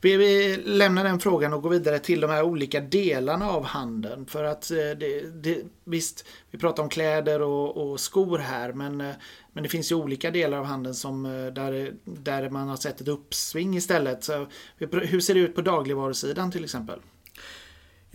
Vi, 0.00 0.16
vi 0.16 0.56
lämnar 0.56 1.04
den 1.04 1.20
frågan 1.20 1.52
och 1.52 1.62
går 1.62 1.70
vidare 1.70 1.98
till 1.98 2.20
de 2.20 2.30
här 2.30 2.42
olika 2.42 2.80
delarna 2.80 3.50
av 3.50 3.64
handeln. 3.64 4.26
För 4.26 4.44
att 4.44 4.70
eh, 4.70 4.76
det, 4.76 5.20
det, 5.42 5.58
visst, 5.84 6.26
vi 6.50 6.58
pratar 6.58 6.82
om 6.82 6.88
kläder 6.88 7.42
och, 7.42 7.76
och, 7.76 8.00
skor 8.00 8.38
här 8.38 8.72
men, 8.72 9.00
eh, 9.00 9.14
men 9.52 9.62
det 9.62 9.68
finns 9.68 9.92
ju 9.92 9.94
olika 9.94 10.30
delar 10.30 10.58
av 10.58 10.64
handeln 10.64 10.94
som, 10.94 11.26
eh, 11.26 11.46
där, 11.46 11.92
där 12.04 12.50
man 12.50 12.68
har 12.68 12.76
sett 12.76 13.00
ett 13.00 13.08
uppsving 13.08 13.76
istället. 13.76 14.24
Så, 14.24 14.46
hur 14.78 15.20
ser 15.20 15.34
det 15.34 15.40
ut 15.40 15.54
på 15.54 15.62
dagligvarusidan 15.62 16.50
till 16.50 16.64
exempel? 16.64 17.00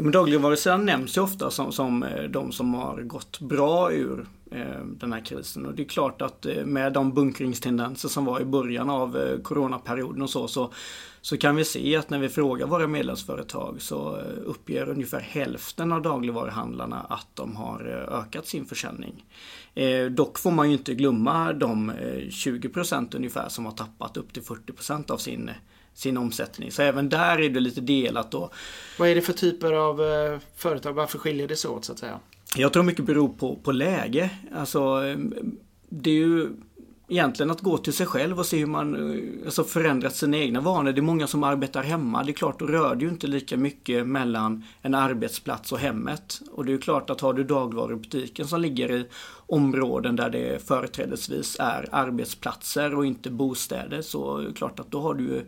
Ja, 0.01 0.03
men 0.03 0.11
dagligvarusidan 0.11 0.85
nämns 0.85 1.17
ju 1.17 1.21
ofta 1.21 1.51
som, 1.51 1.71
som 1.71 2.03
eh, 2.03 2.23
de 2.23 2.51
som 2.51 2.73
har 2.73 3.01
gått 3.01 3.39
bra 3.39 3.91
ur 3.91 4.27
eh, 4.51 4.85
den 4.85 5.13
här 5.13 5.25
krisen. 5.25 5.65
Och 5.65 5.75
det 5.75 5.81
är 5.81 5.87
klart 5.87 6.21
att 6.21 6.45
eh, 6.45 6.65
med 6.65 6.93
de 6.93 7.13
bunkringstendenser 7.13 8.09
som 8.09 8.25
var 8.25 8.39
i 8.39 8.45
början 8.45 8.89
av 8.89 9.39
coronaperioden 9.43 10.21
och 10.21 10.29
så, 10.29 10.47
så, 10.47 10.73
så 11.21 11.37
kan 11.37 11.55
vi 11.55 11.65
se 11.65 11.95
att 11.95 12.09
när 12.09 12.19
vi 12.19 12.29
frågar 12.29 12.67
våra 12.67 12.87
medlemsföretag 12.87 13.81
så 13.81 14.17
uppger 14.45 14.89
ungefär 14.89 15.19
hälften 15.19 15.91
av 15.91 16.01
dagligvaruhandlarna 16.01 16.99
att 17.09 17.27
de 17.33 17.55
har 17.55 17.85
ökat 18.11 18.47
sin 18.47 18.65
försäljning. 18.65 19.25
dock 20.11 20.39
får 20.39 20.51
man 20.51 20.69
ju 20.69 20.77
inte 20.77 20.93
glömma 20.93 21.53
de 21.53 21.91
20 22.29 22.69
procent 22.69 23.15
ungefär 23.15 23.49
som 23.49 23.65
har 23.65 23.71
tappat 23.71 24.17
upp 24.17 24.33
till 24.33 24.43
40 24.43 24.73
procent 24.73 25.09
av 25.09 25.17
sin 25.17 25.51
sin 25.93 26.17
omsättning. 26.17 26.71
Så 26.71 26.81
även 26.81 27.09
där 27.09 27.41
är 27.41 27.49
det 27.49 27.59
lite 27.59 27.81
delat 27.81 28.31
då. 28.31 28.49
Vad 28.99 29.09
är 29.09 29.15
det 29.15 29.21
för 29.21 29.33
typer 29.33 29.73
av 29.73 29.97
företag? 30.55 30.93
Varför 30.93 31.17
skiljer 31.17 31.47
det 31.47 31.55
sig 31.55 31.69
åt 31.69 31.85
så 31.85 31.91
att 31.91 31.99
säga? 31.99 32.19
Jag 32.55 32.73
tror 32.73 32.83
mycket 32.83 33.05
beror 33.05 33.29
på, 33.29 33.55
på 33.55 33.71
läge. 33.71 34.29
Alltså, 34.53 35.01
det 35.89 36.09
är 36.09 36.15
ju 36.15 36.49
egentligen 37.11 37.51
att 37.51 37.61
gå 37.61 37.77
till 37.77 37.93
sig 37.93 38.05
själv 38.05 38.39
och 38.39 38.45
se 38.45 38.57
hur 38.57 38.65
man 38.65 38.95
alltså 39.45 39.63
förändrat 39.63 40.15
sina 40.15 40.37
egna 40.37 40.61
vanor. 40.61 40.91
Det 40.91 40.99
är 40.99 41.01
många 41.01 41.27
som 41.27 41.43
arbetar 41.43 41.83
hemma. 41.83 42.23
Det 42.23 42.31
är 42.31 42.33
klart, 42.33 42.59
då 42.59 42.65
rör 42.65 42.95
det 42.95 43.05
ju 43.05 43.09
inte 43.09 43.27
lika 43.27 43.57
mycket 43.57 44.07
mellan 44.07 44.63
en 44.81 44.95
arbetsplats 44.95 45.71
och 45.71 45.79
hemmet. 45.79 46.41
Och 46.51 46.65
det 46.65 46.73
är 46.73 46.77
klart 46.77 47.09
att 47.09 47.21
har 47.21 47.33
du 47.33 47.43
dagligvarubutiken 47.43 48.47
som 48.47 48.61
ligger 48.61 48.91
i 48.91 49.05
områden 49.47 50.15
där 50.15 50.29
det 50.29 50.67
företrädesvis 50.67 51.57
är 51.59 51.89
arbetsplatser 51.91 52.95
och 52.95 53.05
inte 53.05 53.29
bostäder 53.29 54.01
så 54.01 54.37
är 54.37 54.43
det 54.43 54.53
klart 54.53 54.79
att 54.79 54.91
då 54.91 55.01
har 55.01 55.13
du 55.13 55.45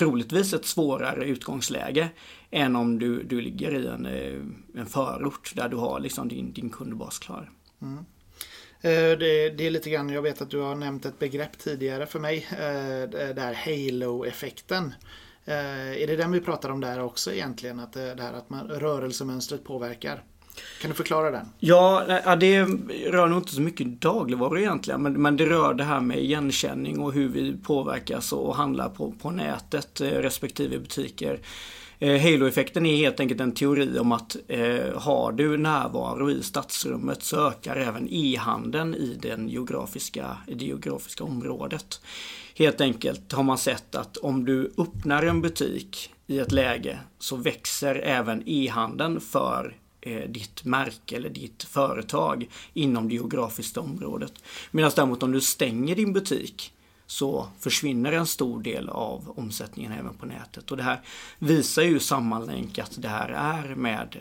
troligtvis 0.00 0.52
ett 0.52 0.64
svårare 0.64 1.24
utgångsläge 1.24 2.08
än 2.50 2.76
om 2.76 2.98
du, 2.98 3.22
du 3.22 3.40
ligger 3.40 3.74
i 3.74 3.86
en, 3.86 4.06
eh, 4.06 4.80
en 4.80 4.86
förort 4.86 5.52
där 5.56 5.68
du 5.68 5.76
har 5.76 6.00
liksom 6.00 6.28
din, 6.28 6.52
din 6.52 6.70
kundbas 6.70 7.18
klar. 7.18 7.50
Mm. 7.82 7.98
Eh, 8.80 9.18
det, 9.18 9.50
det, 9.50 9.66
är 9.66 9.70
lite 9.70 9.90
grann, 9.90 10.08
jag 10.08 10.22
vet 10.22 10.42
att 10.42 10.50
du 10.50 10.58
har 10.58 10.74
nämnt 10.74 11.06
ett 11.06 11.18
begrepp 11.18 11.58
tidigare 11.58 12.06
för 12.06 12.18
mig, 12.18 12.46
eh, 12.50 13.10
det 13.10 13.40
här 13.40 13.54
halo-effekten. 13.54 14.94
Är 15.44 16.06
det 16.06 16.16
den 16.16 16.32
vi 16.32 16.40
pratar 16.40 16.70
om 16.70 16.80
där 16.80 17.02
också 17.02 17.32
egentligen? 17.32 17.80
Att 17.80 17.92
det 17.92 18.16
här 18.20 18.32
att 18.32 18.50
man, 18.50 18.68
rörelsemönstret 18.68 19.64
påverkar? 19.64 20.22
Kan 20.80 20.90
du 20.90 20.96
förklara 20.96 21.30
den? 21.30 21.46
Ja, 21.58 22.04
det 22.40 22.64
rör 23.06 23.28
nog 23.28 23.38
inte 23.38 23.54
så 23.54 23.60
mycket 23.60 24.00
dagligvaror 24.00 24.58
egentligen. 24.58 25.02
Men, 25.02 25.22
men 25.22 25.36
det 25.36 25.46
rör 25.46 25.74
det 25.74 25.84
här 25.84 26.00
med 26.00 26.18
igenkänning 26.18 27.00
och 27.00 27.12
hur 27.12 27.28
vi 27.28 27.56
påverkas 27.56 28.32
och 28.32 28.56
handlar 28.56 28.88
på, 28.88 29.12
på 29.12 29.30
nätet 29.30 30.00
eh, 30.00 30.06
respektive 30.06 30.78
butiker. 30.78 31.40
Eh, 32.02 32.20
halo-effekten 32.20 32.86
är 32.86 32.96
helt 32.96 33.20
enkelt 33.20 33.40
en 33.40 33.54
teori 33.54 33.98
om 33.98 34.12
att 34.12 34.36
eh, 34.48 34.98
har 34.98 35.32
du 35.32 35.56
närvaro 35.58 36.30
i 36.30 36.42
stadsrummet 36.42 37.22
så 37.22 37.48
ökar 37.48 37.76
även 37.76 38.08
e-handeln 38.10 38.94
i, 38.94 39.18
den 39.22 39.48
geografiska, 39.48 40.36
i 40.46 40.54
det 40.54 40.64
geografiska 40.64 41.24
området. 41.24 42.00
Helt 42.54 42.80
enkelt 42.80 43.32
har 43.32 43.42
man 43.42 43.58
sett 43.58 43.94
att 43.94 44.16
om 44.16 44.44
du 44.44 44.72
öppnar 44.78 45.22
en 45.22 45.40
butik 45.40 46.14
i 46.26 46.38
ett 46.38 46.52
läge 46.52 46.98
så 47.18 47.36
växer 47.36 47.94
även 47.94 48.42
e-handeln 48.46 49.20
för 49.20 49.76
Eh, 50.02 50.28
ditt 50.28 50.64
märke 50.64 51.16
eller 51.16 51.30
ditt 51.30 51.62
företag 51.62 52.48
inom 52.74 53.08
det 53.08 53.14
geografiska 53.14 53.80
området. 53.80 54.32
Medan 54.70 54.90
däremot 54.96 55.22
om 55.22 55.32
du 55.32 55.40
stänger 55.40 55.96
din 55.96 56.12
butik 56.12 56.72
så 57.10 57.48
försvinner 57.58 58.12
en 58.12 58.26
stor 58.26 58.62
del 58.62 58.88
av 58.88 59.32
omsättningen 59.36 59.92
även 59.92 60.14
på 60.14 60.26
nätet. 60.26 60.70
Och 60.70 60.76
det 60.76 60.82
här 60.82 61.00
visar 61.38 61.82
ju 61.82 61.98
sammanlänk 62.00 62.78
att 62.78 63.02
det 63.02 63.08
här 63.08 63.28
är 63.28 63.74
med 63.74 64.16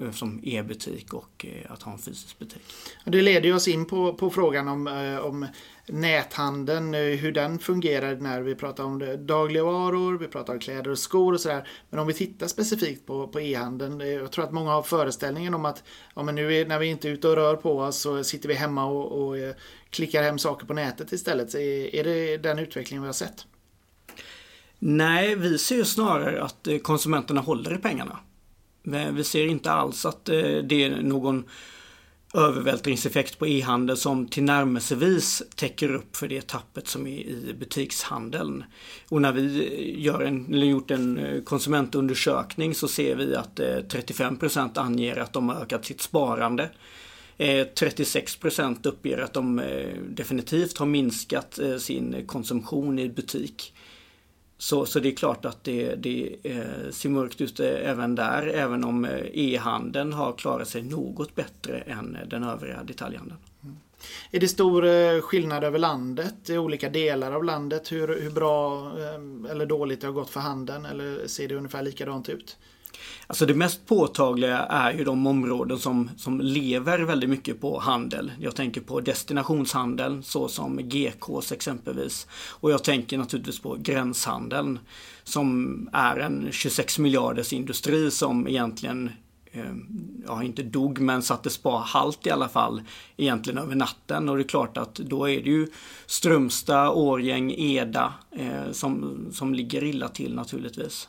eh, 0.00 0.10
som 0.12 0.40
e-butik 0.42 1.12
och 1.14 1.46
eh, 1.48 1.72
att 1.72 1.82
ha 1.82 1.92
en 1.92 1.98
fysisk 1.98 2.38
butik. 2.38 2.62
Det 3.04 3.22
leder 3.22 3.54
oss 3.54 3.68
in 3.68 3.86
på, 3.86 4.12
på 4.12 4.30
frågan 4.30 4.68
om, 4.68 4.86
eh, 4.86 5.18
om 5.18 5.46
näthandeln, 5.88 6.94
eh, 6.94 7.00
hur 7.00 7.32
den 7.32 7.58
fungerar 7.58 8.16
när 8.16 8.40
vi 8.40 8.54
pratar 8.54 8.84
om 8.84 9.16
dagligvaror, 9.18 10.18
vi 10.18 10.28
pratar 10.28 10.52
om 10.52 10.60
kläder 10.60 10.90
och 10.90 10.98
skor 10.98 11.32
och 11.32 11.40
sådär. 11.40 11.68
Men 11.90 12.00
om 12.00 12.06
vi 12.06 12.12
tittar 12.12 12.46
specifikt 12.46 13.06
på, 13.06 13.28
på 13.28 13.40
e-handeln, 13.40 14.00
eh, 14.00 14.08
jag 14.08 14.32
tror 14.32 14.44
att 14.44 14.52
många 14.52 14.70
har 14.70 14.82
föreställningen 14.82 15.54
om 15.54 15.64
att 15.64 15.82
ja, 16.14 16.22
men 16.22 16.34
nu 16.34 16.54
är, 16.54 16.66
när 16.66 16.78
vi 16.78 16.86
inte 16.86 17.08
är 17.08 17.12
ute 17.12 17.28
och 17.28 17.36
rör 17.36 17.56
på 17.56 17.78
oss 17.78 18.00
så 18.00 18.24
sitter 18.24 18.48
vi 18.48 18.54
hemma 18.54 18.84
och, 18.84 19.26
och 19.26 19.38
eh, 19.38 19.54
klickar 19.90 20.22
hem 20.22 20.38
saker 20.38 20.66
på 20.66 20.74
nätet 20.74 21.12
istället. 21.12 21.54
Är, 21.54 21.94
är 21.94 22.04
det 22.04 22.36
den 22.36 22.58
utvecklingen 22.58 23.02
vi 23.02 23.08
har 23.08 23.12
sett? 23.12 23.46
Nej, 24.78 25.34
vi 25.34 25.58
ser 25.58 25.76
ju 25.76 25.84
snarare 25.84 26.42
att 26.42 26.66
eh, 26.66 26.78
konsumenterna 26.78 27.40
håller 27.40 27.74
i 27.74 27.78
pengarna. 27.78 28.18
Eh, 28.92 29.12
vi 29.12 29.24
ser 29.24 29.46
inte 29.46 29.70
alls 29.70 30.06
att 30.06 30.28
eh, 30.28 30.36
det 30.42 30.84
är 30.84 31.02
någon 31.02 31.44
övervältringseffekt 32.34 33.38
på 33.38 33.46
e-handel 33.46 33.96
som 33.96 34.28
tillnärmelsevis 34.28 35.42
täcker 35.54 35.94
upp 35.94 36.16
för 36.16 36.28
det 36.28 36.46
tappet 36.46 36.88
som 36.88 37.06
är 37.06 37.18
i 37.18 37.54
butikshandeln. 37.58 38.64
Och 39.08 39.22
när 39.22 39.32
vi 39.32 40.00
gör 40.00 40.20
en, 40.20 40.54
eller 40.54 40.66
gjort 40.66 40.90
en 40.90 41.42
konsumentundersökning 41.44 42.74
så 42.74 42.88
ser 42.88 43.16
vi 43.16 43.36
att 43.36 43.60
35 43.88 44.38
anger 44.74 45.16
att 45.16 45.32
de 45.32 45.48
har 45.48 45.56
ökat 45.56 45.84
sitt 45.84 46.00
sparande. 46.00 46.70
Eh, 47.38 47.66
36 47.74 48.36
procent 48.36 48.86
uppger 48.86 49.18
att 49.18 49.32
de 49.32 49.58
eh, 49.58 49.98
definitivt 50.08 50.78
har 50.78 50.86
minskat 50.86 51.58
eh, 51.58 51.76
sin 51.76 52.26
konsumtion 52.26 52.98
i 52.98 53.08
butik. 53.08 53.74
Så, 54.58 54.86
så 54.86 55.00
det 55.00 55.08
är 55.08 55.16
klart 55.16 55.44
att 55.44 55.64
det, 55.64 55.94
det 55.94 56.36
ser 56.90 57.08
mörkt 57.08 57.40
ut 57.40 57.60
även 57.60 58.14
där, 58.14 58.46
även 58.46 58.84
om 58.84 59.06
e-handeln 59.32 60.12
har 60.12 60.32
klarat 60.32 60.68
sig 60.68 60.82
något 60.82 61.34
bättre 61.34 61.78
än 61.78 62.18
den 62.26 62.42
övriga 62.42 62.82
detaljhandeln. 62.84 63.38
Mm. 63.62 63.76
Är 64.30 64.40
det 64.40 64.48
stor 64.48 65.20
skillnad 65.20 65.64
över 65.64 65.78
landet, 65.78 66.50
i 66.50 66.58
olika 66.58 66.88
delar 66.90 67.32
av 67.32 67.44
landet, 67.44 67.92
hur, 67.92 68.22
hur 68.22 68.30
bra 68.30 68.92
eller 69.50 69.66
dåligt 69.66 70.00
det 70.00 70.06
har 70.06 70.14
gått 70.14 70.30
för 70.30 70.40
handeln? 70.40 70.86
Eller 70.86 71.26
ser 71.26 71.48
det 71.48 71.54
ungefär 71.54 71.82
likadant 71.82 72.28
ut? 72.28 72.56
Alltså 73.26 73.46
det 73.46 73.54
mest 73.54 73.86
påtagliga 73.86 74.58
är 74.58 74.92
ju 74.92 75.04
de 75.04 75.26
områden 75.26 75.78
som, 75.78 76.10
som 76.16 76.40
lever 76.40 76.98
väldigt 76.98 77.30
mycket 77.30 77.60
på 77.60 77.78
handel. 77.78 78.32
Jag 78.40 78.56
tänker 78.56 78.80
på 78.80 79.00
destinationshandeln 79.00 80.22
såsom 80.22 80.76
GKs 80.76 81.52
exempelvis. 81.52 82.26
Och 82.32 82.70
jag 82.70 82.84
tänker 82.84 83.18
naturligtvis 83.18 83.60
på 83.60 83.76
gränshandeln 83.80 84.78
som 85.24 85.88
är 85.92 86.16
en 86.16 86.48
26 86.52 86.98
miljarders 86.98 87.52
industri 87.52 88.10
som 88.10 88.48
egentligen 88.48 89.10
eh, 89.52 89.74
ja, 90.26 90.42
inte 90.42 90.62
dog 90.62 91.00
men 91.00 91.22
satte 91.22 91.50
spa 91.50 91.78
halt 91.78 92.26
i 92.26 92.30
alla 92.30 92.48
fall 92.48 92.82
egentligen 93.16 93.58
över 93.58 93.74
natten. 93.74 94.28
Och 94.28 94.36
det 94.36 94.42
är 94.42 94.48
klart 94.48 94.76
att 94.76 94.94
då 94.94 95.28
är 95.28 95.42
det 95.42 95.50
ju 95.50 95.68
Strömstad, 96.06 96.88
Årgäng, 96.88 97.52
Eda 97.52 98.14
eh, 98.30 98.72
som, 98.72 99.18
som 99.32 99.54
ligger 99.54 99.84
illa 99.84 100.08
till 100.08 100.34
naturligtvis. 100.34 101.08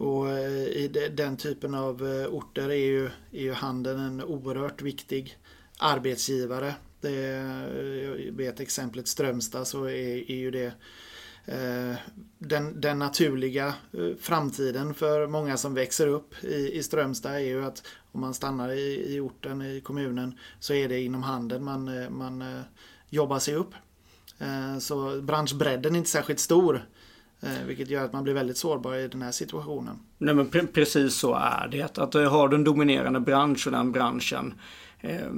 Och 0.00 0.28
eh, 0.28 0.66
i 0.66 1.10
den 1.16 1.36
typen 1.36 1.74
av 1.74 2.06
eh, 2.06 2.26
orter 2.26 2.68
är 2.68 2.86
ju, 2.86 3.04
är 3.30 3.42
ju 3.42 3.52
handeln 3.52 4.00
en 4.00 4.24
oerhört 4.24 4.82
viktig 4.82 5.38
arbetsgivare. 5.78 6.74
Det, 7.00 7.12
jag 8.02 8.32
vet 8.32 8.60
exemplet 8.60 9.08
Strömstad 9.08 9.66
så 9.66 9.84
är, 9.84 10.30
är 10.30 10.36
ju 10.36 10.50
det 10.50 10.72
eh, 11.44 11.94
den, 12.38 12.80
den, 12.80 12.98
naturliga 12.98 13.66
eh, 13.66 14.16
framtiden 14.20 14.94
för 14.94 15.26
många 15.26 15.56
som 15.56 15.74
växer 15.74 16.06
upp 16.06 16.44
i, 16.44 16.78
i 16.78 16.82
Strömstad 16.82 17.34
är 17.34 17.38
ju 17.38 17.64
att 17.64 17.82
om 18.12 18.20
man 18.20 18.34
stannar 18.34 18.72
i, 18.72 19.14
i 19.14 19.20
orten, 19.20 19.62
i 19.62 19.80
kommunen, 19.80 20.38
så 20.60 20.74
är 20.74 20.88
det 20.88 21.00
inom 21.00 21.22
handeln 21.22 21.64
man, 21.64 22.06
man 22.10 22.64
jobbar 23.08 23.38
sig 23.38 23.54
upp. 23.54 23.74
Eh, 24.40 24.78
så 24.78 25.20
branschbredden 25.22 25.94
är 25.94 25.98
inte 25.98 26.10
särskilt 26.10 26.40
stor. 26.40 26.88
Vilket 27.66 27.88
gör 27.88 28.04
att 28.04 28.12
man 28.12 28.24
blir 28.24 28.34
väldigt 28.34 28.56
sårbar 28.56 28.94
i 28.94 29.08
den 29.08 29.22
här 29.22 29.32
situationen. 29.32 29.98
Nej 30.18 30.34
men 30.34 30.46
pre 30.46 30.66
precis 30.66 31.14
så 31.14 31.34
är 31.34 31.68
det. 31.70 31.98
Att 31.98 32.14
har 32.14 32.48
du 32.48 32.56
en 32.56 32.64
dominerande 32.64 33.20
bransch 33.20 33.66
och 33.66 33.72
den 33.72 33.92
branschen 33.92 34.54
eh, 35.00 35.30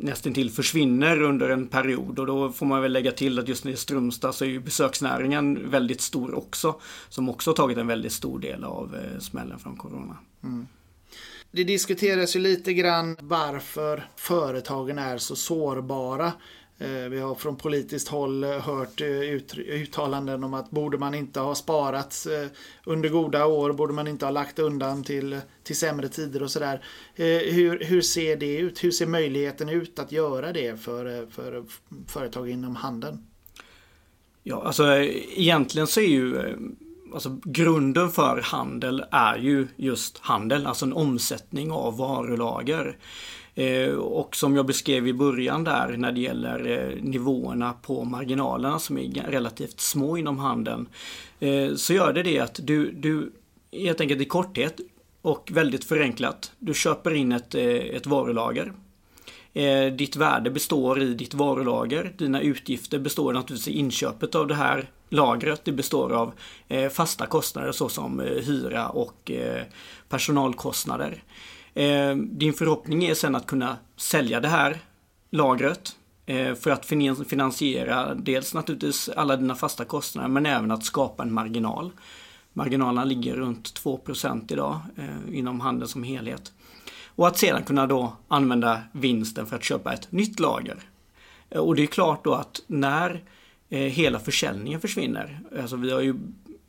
nästintill 0.00 0.50
försvinner 0.50 1.22
under 1.22 1.50
en 1.50 1.66
period 1.66 2.18
och 2.18 2.26
då 2.26 2.52
får 2.52 2.66
man 2.66 2.82
väl 2.82 2.92
lägga 2.92 3.12
till 3.12 3.38
att 3.38 3.48
just 3.48 3.66
i 3.66 3.76
Strömstad 3.76 4.34
så 4.34 4.44
är 4.44 4.48
ju 4.48 4.60
besöksnäringen 4.60 5.70
väldigt 5.70 6.00
stor 6.00 6.34
också. 6.34 6.80
Som 7.08 7.28
också 7.28 7.52
tagit 7.52 7.78
en 7.78 7.86
väldigt 7.86 8.12
stor 8.12 8.38
del 8.38 8.64
av 8.64 8.94
eh, 8.94 9.20
smällen 9.20 9.58
från 9.58 9.76
Corona. 9.76 10.16
Mm. 10.42 10.66
Det 11.50 11.64
diskuteras 11.64 12.36
ju 12.36 12.40
lite 12.40 12.74
grann 12.74 13.16
varför 13.20 14.08
företagen 14.16 14.98
är 14.98 15.18
så 15.18 15.36
sårbara. 15.36 16.32
Eh, 16.78 17.08
vi 17.10 17.20
har 17.20 17.34
från 17.34 17.56
politiskt 17.56 18.08
håll 18.08 18.44
eh, 18.44 18.50
hört 18.50 19.00
eh, 19.00 19.06
uttalanden 19.58 20.44
om 20.44 20.54
att 20.54 20.70
borde 20.70 20.98
man 20.98 21.14
inte 21.14 21.40
ha 21.40 21.54
sparat 21.54 22.26
under 22.84 23.08
goda 23.08 23.46
år, 23.46 23.72
borde 23.72 23.92
man 23.92 24.08
inte 24.08 24.26
ha 24.26 24.30
lagt 24.30 24.58
undan 24.58 25.04
till, 25.04 25.40
till 25.62 25.76
sämre 25.76 26.08
tider 26.08 26.42
och 26.42 26.50
sådär. 26.50 26.84
Hur, 27.14 27.84
hur 27.84 28.00
ser 28.00 28.36
det 28.36 28.56
ut? 28.56 28.84
Hur 28.84 28.90
ser 28.90 29.06
möjligheten 29.06 29.68
ut 29.68 29.98
att 29.98 30.12
göra 30.12 30.52
det 30.52 30.80
för, 30.80 31.26
för 31.30 31.64
företag 32.08 32.50
inom 32.50 32.76
handeln? 32.76 33.26
Ja, 34.42 34.62
alltså 34.62 34.84
egentligen 35.36 35.86
så 35.86 36.00
är 36.00 36.08
ju 36.08 36.56
alltså 37.14 37.38
grunden 37.44 38.10
för 38.10 38.40
handel 38.40 39.04
är 39.10 39.36
ju 39.36 39.66
just 39.76 40.18
handel, 40.18 40.66
alltså 40.66 40.84
en 40.84 40.92
omsättning 40.92 41.72
av 41.72 41.96
varulager. 41.96 42.96
Eh, 43.54 43.94
och 43.94 44.36
som 44.36 44.56
jag 44.56 44.66
beskrev 44.66 45.08
i 45.08 45.12
början 45.12 45.64
där 45.64 45.96
när 45.96 46.12
det 46.12 46.20
gäller 46.20 46.66
eh, 46.66 47.02
nivåerna 47.02 47.72
på 47.72 48.04
marginalerna 48.04 48.78
som 48.78 48.98
är 48.98 49.30
relativt 49.30 49.80
små 49.80 50.16
inom 50.16 50.38
handeln. 50.38 50.88
Eh, 51.40 51.74
så 51.74 51.92
gör 51.92 52.12
det 52.12 52.22
det 52.22 52.38
att 52.38 52.60
du, 52.62 52.92
du 52.92 53.32
helt 53.72 54.00
enkelt 54.00 54.20
i 54.20 54.24
korthet 54.24 54.80
och 55.22 55.50
väldigt 55.52 55.84
förenklat, 55.84 56.52
du 56.58 56.74
köper 56.74 57.14
in 57.14 57.32
ett, 57.32 57.54
ett 57.54 58.06
varulager. 58.06 58.72
Ditt 59.96 60.16
värde 60.16 60.50
består 60.50 61.02
i 61.02 61.14
ditt 61.14 61.34
varulager. 61.34 62.12
Dina 62.18 62.40
utgifter 62.40 62.98
består 62.98 63.32
naturligtvis 63.32 63.74
i 63.74 63.78
inköpet 63.78 64.34
av 64.34 64.46
det 64.46 64.54
här 64.54 64.90
lagret. 65.08 65.64
Det 65.64 65.72
består 65.72 66.12
av 66.12 66.32
fasta 66.90 67.26
kostnader 67.26 67.72
såsom 67.72 68.20
hyra 68.20 68.88
och 68.88 69.30
personalkostnader. 70.08 71.22
Eh, 71.74 72.16
din 72.16 72.52
förhoppning 72.52 73.04
är 73.04 73.14
sen 73.14 73.34
att 73.34 73.46
kunna 73.46 73.76
sälja 73.96 74.40
det 74.40 74.48
här 74.48 74.78
lagret 75.30 75.96
eh, 76.26 76.54
för 76.54 76.70
att 76.70 76.86
finansiera 77.28 78.14
dels 78.14 78.54
naturligtvis 78.54 79.08
alla 79.08 79.36
dina 79.36 79.54
fasta 79.54 79.84
kostnader 79.84 80.28
men 80.28 80.46
även 80.46 80.70
att 80.70 80.84
skapa 80.84 81.22
en 81.22 81.32
marginal. 81.32 81.92
Marginalerna 82.52 83.04
ligger 83.04 83.36
runt 83.36 83.80
2% 83.84 84.52
idag 84.52 84.80
eh, 84.96 85.38
inom 85.38 85.60
handeln 85.60 85.88
som 85.88 86.02
helhet. 86.02 86.52
Och 87.06 87.26
att 87.26 87.38
sedan 87.38 87.62
kunna 87.62 87.86
då 87.86 88.16
använda 88.28 88.82
vinsten 88.92 89.46
för 89.46 89.56
att 89.56 89.64
köpa 89.64 89.92
ett 89.92 90.12
nytt 90.12 90.40
lager. 90.40 90.76
Eh, 91.50 91.60
och 91.60 91.76
det 91.76 91.82
är 91.82 91.86
klart 91.86 92.24
då 92.24 92.34
att 92.34 92.62
när 92.66 93.24
eh, 93.68 93.78
hela 93.78 94.18
försäljningen 94.20 94.80
försvinner, 94.80 95.40
alltså 95.60 95.76
vi 95.76 95.90
har 95.90 96.00
ju 96.00 96.14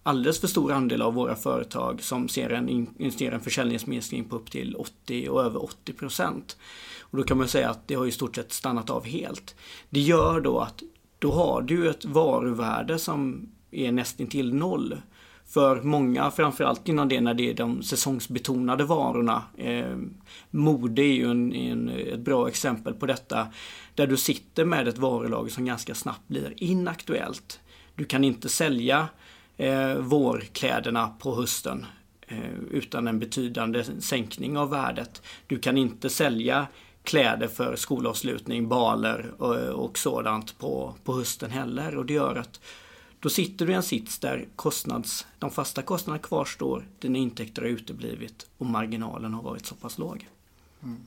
alldeles 0.05 0.39
för 0.39 0.47
stor 0.47 0.71
andel 0.71 1.01
av 1.01 1.13
våra 1.13 1.35
företag 1.35 2.01
som 2.01 2.27
ser 2.27 2.49
en, 2.49 3.11
ser 3.11 3.31
en 3.31 3.39
försäljningsminskning 3.39 4.23
på 4.23 4.35
upp 4.35 4.51
till 4.51 4.75
80 4.75 5.29
och 5.29 5.43
över 5.43 5.63
80 5.63 5.93
procent. 5.93 6.57
Och 6.99 7.17
då 7.17 7.23
kan 7.23 7.37
man 7.37 7.47
säga 7.47 7.69
att 7.69 7.87
det 7.87 7.95
har 7.95 8.05
i 8.05 8.11
stort 8.11 8.35
sett 8.35 8.51
stannat 8.51 8.89
av 8.89 9.05
helt. 9.05 9.55
Det 9.89 9.99
gör 9.99 10.39
då 10.39 10.59
att 10.59 10.83
då 11.19 11.31
har 11.31 11.61
du 11.61 11.89
ett 11.89 12.05
varuvärde 12.05 12.99
som 12.99 13.49
är 13.71 13.91
nästintill 13.91 14.53
noll. 14.53 14.97
För 15.45 15.81
många, 15.81 16.31
framförallt 16.31 16.87
inom 16.89 17.09
det 17.09 17.21
när 17.21 17.33
det 17.33 17.49
är 17.49 17.53
de 17.53 17.83
säsongsbetonade 17.83 18.83
varorna. 18.83 19.43
Eh, 19.57 19.97
mode 20.49 21.01
är 21.01 21.13
ju 21.13 21.31
en, 21.31 21.53
en, 21.53 21.89
ett 21.89 22.19
bra 22.19 22.47
exempel 22.47 22.93
på 22.93 23.05
detta. 23.05 23.47
Där 23.95 24.07
du 24.07 24.17
sitter 24.17 24.65
med 24.65 24.87
ett 24.87 24.97
varulager 24.97 25.49
som 25.49 25.65
ganska 25.65 25.95
snabbt 25.95 26.27
blir 26.27 26.53
inaktuellt. 26.57 27.59
Du 27.95 28.05
kan 28.05 28.23
inte 28.23 28.49
sälja 28.49 29.07
eh, 29.57 29.93
vårkläderna 29.93 31.13
på 31.19 31.35
hösten 31.35 31.85
eh, 32.27 32.53
utan 32.71 33.07
en 33.07 33.19
betydande 33.19 33.83
sänkning 33.99 34.57
av 34.57 34.69
värdet. 34.69 35.21
Du 35.47 35.59
kan 35.59 35.77
inte 35.77 36.09
sälja 36.09 36.67
kläder 37.03 37.47
för 37.47 37.75
skolavslutning, 37.75 38.67
baler 38.67 39.33
och, 39.37 39.85
och 39.85 39.97
sådant 39.97 40.57
på, 40.57 40.95
på 41.03 41.13
hösten 41.13 41.51
heller 41.51 41.97
och 41.97 42.05
det 42.05 42.13
gör 42.13 42.35
att 42.35 42.59
då 43.19 43.29
sitter 43.29 43.65
du 43.65 43.71
i 43.71 43.75
en 43.75 43.83
sits 43.83 44.19
där 44.19 44.47
kostnads, 44.55 45.27
de 45.39 45.51
fasta 45.51 45.81
kostnaderna 45.81 46.23
kvarstår, 46.23 46.87
dina 46.99 47.17
intäkter 47.17 47.61
har 47.61 47.69
uteblivit 47.69 48.47
och 48.57 48.65
marginalen 48.65 49.33
har 49.33 49.43
varit 49.43 49.65
så 49.65 49.75
pass 49.75 49.97
låg. 49.97 50.27
Mm. 50.83 51.01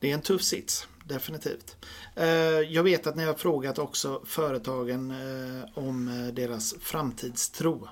Det 0.00 0.10
är 0.10 0.14
en 0.14 0.22
tuff 0.22 0.42
sits 0.42 0.88
definitivt. 1.08 1.76
Eh, 2.14 2.26
jag 2.60 2.82
vet 2.82 3.06
att 3.06 3.16
ni 3.16 3.24
har 3.24 3.34
frågat 3.34 3.78
också 3.78 4.22
företagen 4.26 5.10
eh, 5.10 5.68
om 5.74 6.08
eh, 6.08 6.34
deras 6.34 6.74
framtidstro. 6.80 7.88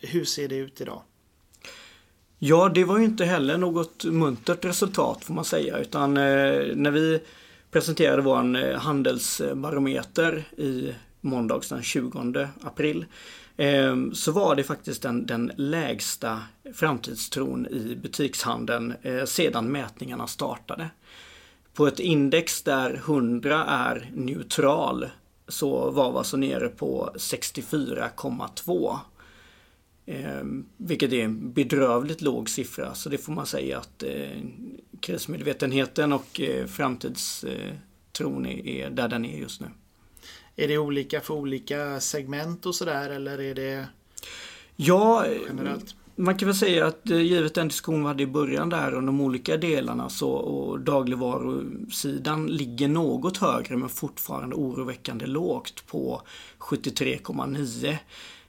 Hur 0.00 0.24
ser 0.24 0.48
det 0.48 0.56
ut 0.56 0.80
idag? 0.80 1.02
Ja, 2.38 2.68
det 2.68 2.84
var 2.84 2.98
ju 2.98 3.04
inte 3.04 3.24
heller 3.24 3.58
något 3.58 4.04
muntert 4.04 4.64
resultat 4.64 5.24
får 5.24 5.34
man 5.34 5.44
säga 5.44 5.78
utan 5.78 6.14
när 6.14 6.90
vi 6.90 7.20
presenterade 7.70 8.22
vår 8.22 8.74
handelsbarometer 8.74 10.44
i 10.56 10.94
måndags 11.20 11.68
den 11.68 11.82
20 11.82 12.48
april 12.62 13.04
så 14.12 14.32
var 14.32 14.56
det 14.56 14.64
faktiskt 14.64 15.02
den, 15.02 15.26
den 15.26 15.52
lägsta 15.56 16.40
framtidstron 16.74 17.66
i 17.66 17.96
butikshandeln 17.96 18.94
sedan 19.26 19.72
mätningarna 19.72 20.26
startade. 20.26 20.90
På 21.74 21.86
ett 21.86 22.00
index 22.00 22.62
där 22.62 22.94
100 22.94 23.64
är 23.64 24.10
neutral 24.14 25.06
så 25.48 25.90
var 25.90 26.12
vi 26.12 26.18
alltså 26.18 26.36
nere 26.36 26.68
på 26.68 27.10
64,2. 27.16 28.98
Eh, 30.06 30.42
vilket 30.76 31.12
är 31.12 31.24
en 31.24 31.52
bedrövligt 31.52 32.20
låg 32.20 32.48
siffra 32.48 32.94
så 32.94 33.08
det 33.08 33.18
får 33.18 33.32
man 33.32 33.46
säga 33.46 33.78
att 33.78 34.02
eh, 34.02 34.40
krismedvetenheten 35.00 36.12
och 36.12 36.40
eh, 36.40 36.66
framtidstron 36.66 38.46
är, 38.46 38.66
är 38.66 38.90
där 38.90 39.08
den 39.08 39.24
är 39.24 39.38
just 39.38 39.60
nu. 39.60 39.66
Är 40.56 40.68
det 40.68 40.78
olika 40.78 41.20
för 41.20 41.34
olika 41.34 42.00
segment 42.00 42.66
och 42.66 42.74
sådär 42.74 43.10
eller 43.10 43.40
är 43.40 43.54
det 43.54 43.86
Ja, 44.76 45.26
generellt? 45.48 45.94
Man 46.16 46.36
kan 46.36 46.48
väl 46.48 46.56
säga 46.56 46.86
att 46.86 47.10
eh, 47.10 47.20
givet 47.20 47.54
den 47.54 47.68
diskussion 47.68 48.00
vi 48.00 48.06
hade 48.06 48.22
i 48.22 48.26
början 48.26 48.68
där 48.68 48.94
om 48.94 49.06
de 49.06 49.20
olika 49.20 49.56
delarna 49.56 50.08
så 50.08 50.30
och 50.30 50.80
dagligvarusidan 50.80 52.46
ligger 52.46 52.88
något 52.88 53.36
högre 53.36 53.76
men 53.76 53.88
fortfarande 53.88 54.56
oroväckande 54.56 55.26
lågt 55.26 55.86
på 55.86 56.22
73,9. 56.58 57.96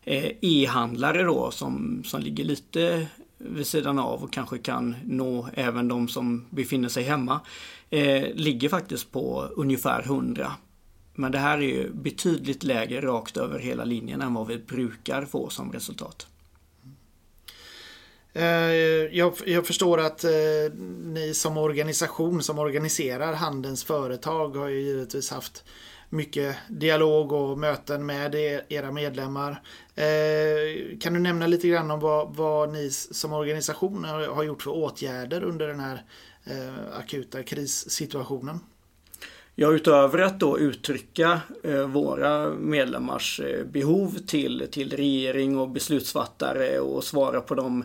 Eh, 0.04 0.32
e-handlare 0.42 1.24
då 1.24 1.52
som, 1.52 2.04
som 2.06 2.22
ligger 2.22 2.44
lite 2.44 3.08
vid 3.38 3.68
sidan 3.68 4.00
av 4.00 4.24
och 4.24 4.34
kanske 4.34 4.58
kan 4.58 4.96
nå 5.04 5.50
även 5.54 5.88
de 5.88 6.08
som 6.08 6.46
befinner 6.50 6.90
sig 6.90 7.04
hemma. 7.04 7.40
Eh, 7.90 8.28
ligger 8.34 8.70
faktiskt 8.70 9.12
på 9.12 9.48
ungefär 9.56 10.04
100. 10.04 10.52
Men 11.16 11.32
det 11.32 11.38
här 11.38 11.58
är 11.58 11.62
ju 11.62 11.94
betydligt 11.94 12.64
lägre 12.64 13.02
rakt 13.02 13.38
över 13.38 13.60
hela 13.60 13.84
linjen 13.84 14.22
än 14.22 14.34
vad 14.34 14.48
vi 14.48 14.58
brukar 14.58 15.26
få 15.26 15.50
som 15.50 15.72
resultat. 15.72 16.28
Eh, 18.34 18.46
jag, 19.18 19.34
jag, 19.46 19.68
förstår 19.68 20.00
att 20.00 20.24
eh, 20.24 20.32
ni 21.04 21.34
som 21.34 21.58
organisation 21.58 22.44
som 22.44 22.60
organiserar 22.60 23.34
handelns 23.34 23.84
företag 23.84 24.56
har 24.56 24.68
ju 24.68 24.82
givetvis 24.82 25.32
haft 25.32 25.64
mycket 26.10 26.56
dialog 26.68 27.32
och 27.32 27.58
möten 27.58 28.06
med 28.06 28.36
era 28.70 28.92
medlemmar. 28.92 29.62
Eh, 29.96 30.98
kan 31.00 31.14
du 31.14 31.20
nämna 31.20 31.48
lite 31.48 31.68
grann 31.68 31.92
om 31.92 32.00
vad, 32.00 32.36
vad 32.36 32.74
ni 32.74 32.90
som 32.92 33.34
organisation 33.34 34.04
har 34.06 34.44
gjort 34.44 34.62
för 34.62 34.72
åtgärder 34.72 35.44
under 35.44 35.68
den 35.68 35.80
här 35.80 36.04
eh, 36.44 37.00
akuta 37.00 37.44
krissituationen? 37.44 38.60
Ja, 39.56 39.72
utöver 39.72 40.20
att 40.20 40.40
då 40.40 40.60
uttrycka 40.60 41.42
eh, 41.64 41.88
våra 41.88 42.50
medlemmars 42.50 43.42
behov 43.66 44.18
till, 44.28 44.68
till 44.72 44.98
regering 44.98 45.58
och 45.58 45.70
beslutsfattare 45.70 46.80
och 46.80 47.04
svara 47.04 47.42
på 47.42 47.56
de 47.56 47.84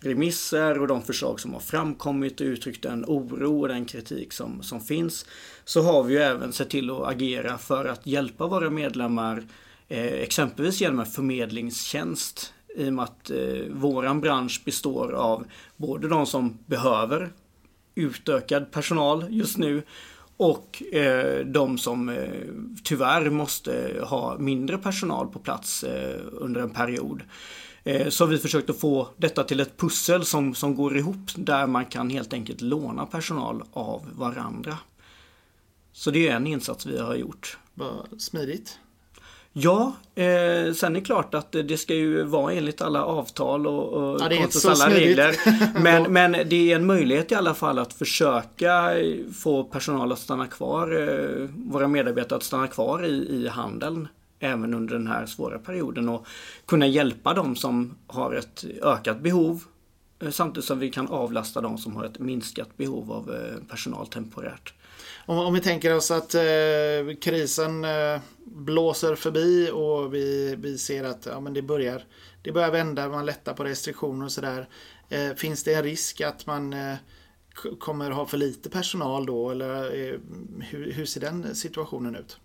remisser 0.00 0.80
och 0.80 0.86
de 0.86 1.02
förslag 1.02 1.40
som 1.40 1.52
har 1.52 1.60
framkommit 1.60 2.40
och 2.40 2.44
uttryckt 2.44 2.82
den 2.82 3.04
oro 3.04 3.60
och 3.60 3.68
den 3.68 3.84
kritik 3.84 4.32
som, 4.32 4.62
som 4.62 4.80
finns 4.80 5.26
så 5.64 5.82
har 5.82 6.02
vi 6.02 6.14
ju 6.14 6.20
även 6.20 6.52
sett 6.52 6.70
till 6.70 6.90
att 6.90 7.08
agera 7.08 7.58
för 7.58 7.84
att 7.84 8.06
hjälpa 8.06 8.46
våra 8.46 8.70
medlemmar 8.70 9.44
eh, 9.88 10.04
exempelvis 10.04 10.80
genom 10.80 11.00
en 11.00 11.06
förmedlingstjänst 11.06 12.52
i 12.76 12.88
och 12.88 12.92
med 12.92 13.04
att 13.04 13.30
eh, 13.30 13.66
våran 13.70 14.20
bransch 14.20 14.62
består 14.64 15.12
av 15.12 15.44
både 15.76 16.08
de 16.08 16.26
som 16.26 16.58
behöver 16.66 17.30
utökad 17.94 18.70
personal 18.70 19.26
just 19.28 19.58
nu 19.58 19.82
och 20.36 20.82
eh, 20.92 21.46
de 21.46 21.78
som 21.78 22.08
eh, 22.08 22.28
tyvärr 22.84 23.30
måste 23.30 24.00
ha 24.02 24.38
mindre 24.38 24.78
personal 24.78 25.28
på 25.28 25.38
plats 25.38 25.84
eh, 25.84 26.20
under 26.32 26.60
en 26.60 26.70
period. 26.70 27.22
Eh, 27.84 28.08
så 28.08 28.26
vi 28.26 28.38
försökt 28.38 28.70
att 28.70 28.80
få 28.80 29.08
detta 29.16 29.44
till 29.44 29.60
ett 29.60 29.76
pussel 29.76 30.24
som, 30.24 30.54
som 30.54 30.74
går 30.74 30.96
ihop 30.96 31.30
där 31.36 31.66
man 31.66 31.86
kan 31.86 32.10
helt 32.10 32.32
enkelt 32.32 32.60
låna 32.60 33.06
personal 33.06 33.62
av 33.72 34.06
varandra. 34.16 34.78
Så 35.92 36.10
det 36.10 36.28
är 36.28 36.36
en 36.36 36.46
insats 36.46 36.86
vi 36.86 36.98
har 36.98 37.14
gjort. 37.14 37.58
Vad 37.74 38.20
smidigt. 38.20 38.78
Ja, 39.52 39.92
eh, 40.14 40.72
sen 40.74 40.96
är 40.96 41.00
det 41.00 41.00
klart 41.00 41.34
att 41.34 41.52
det 41.52 41.80
ska 41.80 41.94
ju 41.94 42.22
vara 42.22 42.52
enligt 42.52 42.82
alla 42.82 43.04
avtal 43.04 43.66
och, 43.66 43.92
och 43.92 44.20
Ja, 44.20 44.46
så 44.50 44.68
alla 44.68 44.76
smidigt. 44.76 45.00
regler. 45.00 45.34
Men, 45.80 46.12
men 46.12 46.32
det 46.32 46.72
är 46.72 46.76
en 46.76 46.86
möjlighet 46.86 47.32
i 47.32 47.34
alla 47.34 47.54
fall 47.54 47.78
att 47.78 47.92
försöka 47.92 48.90
få 49.38 49.64
personal 49.64 50.12
att 50.12 50.18
stanna 50.18 50.46
kvar, 50.46 51.08
eh, 51.08 51.48
våra 51.56 51.88
medarbetare 51.88 52.36
att 52.36 52.42
stanna 52.42 52.66
kvar 52.66 53.04
i, 53.04 53.28
i 53.30 53.48
handeln 53.48 54.08
även 54.40 54.74
under 54.74 54.94
den 54.94 55.06
här 55.06 55.26
svåra 55.26 55.58
perioden 55.58 56.08
och 56.08 56.26
kunna 56.66 56.86
hjälpa 56.86 57.34
dem 57.34 57.56
som 57.56 57.94
har 58.06 58.34
ett 58.34 58.64
ökat 58.82 59.20
behov 59.20 59.64
eh, 60.22 60.30
samtidigt 60.30 60.64
som 60.66 60.78
vi 60.78 60.90
kan 60.90 61.08
avlasta 61.08 61.60
dem 61.60 61.78
som 61.78 61.96
har 61.96 62.04
ett 62.04 62.18
minskat 62.18 62.76
behov 62.76 63.12
av 63.12 63.34
eh, 63.34 63.68
personal 63.68 64.06
temporärt. 64.06 64.74
Om, 65.26 65.38
om 65.38 65.54
vi 65.54 65.60
tänker 65.60 65.96
oss 65.96 66.10
att 66.10 66.34
eh, 66.34 66.40
krisen 67.20 67.84
eh, 67.84 68.20
blåser 68.44 69.14
förbi 69.14 69.70
och 69.72 70.14
vi, 70.14 70.56
vi 70.58 70.78
ser 70.78 71.04
att 71.04 71.26
ja, 71.26 71.40
men 71.40 71.54
det, 71.54 71.62
börjar, 71.62 72.04
det 72.42 72.52
börjar 72.52 72.70
vända, 72.70 73.08
man 73.08 73.26
lättar 73.26 73.54
på 73.54 73.64
restriktioner 73.64 74.24
och 74.24 74.32
sådär. 74.32 74.68
Eh, 75.08 75.34
finns 75.34 75.64
det 75.64 75.74
en 75.74 75.82
risk 75.82 76.20
att 76.20 76.46
man 76.46 76.72
eh, 76.72 76.96
kommer 77.78 78.10
ha 78.10 78.26
för 78.26 78.36
lite 78.36 78.70
personal 78.70 79.26
då? 79.26 79.50
Eller 79.50 79.84
eh, 79.84 80.18
hur, 80.60 80.92
hur 80.92 81.06
ser 81.06 81.20
den 81.20 81.54
situationen 81.54 82.16
ut? 82.16 82.38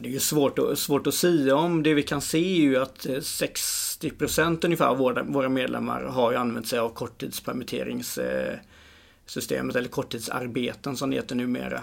Det 0.00 0.08
är 0.08 0.12
ju 0.12 0.20
svårt 0.20 0.58
att, 0.58 0.78
svårt 0.78 1.06
att 1.06 1.14
säga 1.14 1.56
om. 1.56 1.82
Det 1.82 1.94
vi 1.94 2.02
kan 2.02 2.20
se 2.20 2.38
är 2.38 2.60
ju 2.60 2.76
att 2.76 3.06
eh, 3.06 3.12
60% 3.12 4.64
ungefär 4.64 4.86
av 4.86 4.98
våra, 4.98 5.22
våra 5.22 5.48
medlemmar 5.48 6.02
har 6.02 6.30
ju 6.32 6.36
använt 6.38 6.66
sig 6.68 6.78
av 6.78 6.88
korttidspermitteringssystemet 6.88 9.76
eller 9.76 9.88
korttidsarbeten 9.88 10.96
som 10.96 11.10
det 11.10 11.16
heter 11.16 11.34
numera. 11.34 11.80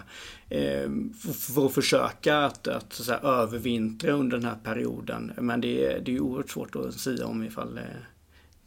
Eh, 0.50 0.90
för, 1.34 1.66
att 1.66 1.74
försöka 1.74 2.38
att, 2.38 2.68
att, 2.68 2.94
så 2.94 3.02
att 3.02 3.06
säga, 3.06 3.20
övervintra 3.20 4.12
under 4.12 4.38
den 4.38 4.46
här 4.50 4.58
perioden. 4.64 5.32
Men 5.38 5.62
det, 5.62 5.86
är- 5.86 6.00
det 6.00 6.12
är 6.12 6.14
ju 6.14 6.20
oerhört 6.20 6.50
svårt 6.50 6.76
att 6.76 6.94
säga 6.94 7.26
om 7.26 7.44
ifall 7.44 7.78
eh, 7.78 7.84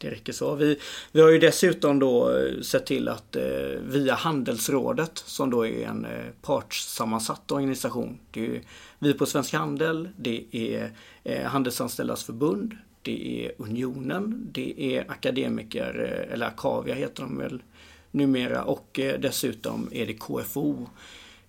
det 0.03 0.11
räcker 0.11 0.33
så. 0.33 0.55
Vi, 0.55 0.79
vi 1.11 1.21
har 1.21 1.29
ju 1.29 1.39
dessutom 1.39 1.99
då 1.99 2.37
eh, 2.37 2.61
sett 2.61 2.85
till 2.85 3.07
att 3.07 3.35
eh, 3.35 3.43
via 3.81 4.15
Handelsrådet 4.15 5.23
som 5.25 5.49
då 5.49 5.67
är 5.67 5.87
en 5.87 6.05
eh, 6.05 6.25
partssammansatt 6.41 7.51
organisation. 7.51 8.19
Det 8.31 8.39
är 8.39 8.43
ju 8.43 8.61
vi 8.99 9.13
på 9.13 9.25
Svensk 9.25 9.53
Handel, 9.53 10.09
det 10.17 10.45
är 10.51 10.91
eh, 11.23 11.45
Handelsanställdas 11.45 12.23
förbund, 12.23 12.77
det 13.01 13.45
är 13.45 13.51
Unionen, 13.57 14.47
det 14.51 14.95
är 14.95 15.11
akademiker, 15.11 16.25
eh, 16.27 16.33
eller 16.33 16.45
Akavia 16.45 16.95
heter 16.95 17.23
de 17.23 17.37
väl 17.37 17.63
numera 18.11 18.63
och 18.63 18.99
eh, 18.99 19.19
dessutom 19.19 19.89
är 19.91 20.05
det 20.05 20.13
KFO 20.13 20.87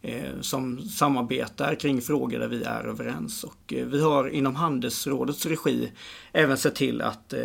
eh, 0.03 0.41
som 0.41 0.83
samarbetar 0.83 1.75
kring 1.75 2.01
frågor 2.01 2.39
där 2.39 2.49
vi 2.49 2.63
är 2.63 2.85
överens. 2.85 3.45
Och 3.45 3.73
eh, 3.73 3.87
vi 3.87 4.01
har 4.01 4.29
inom 4.29 4.55
Handelsrådets 4.55 5.47
regi 5.47 5.93
även 6.33 6.59
sett 6.59 6.75
till 6.75 7.01
att 7.01 7.33
eh, 7.33 7.41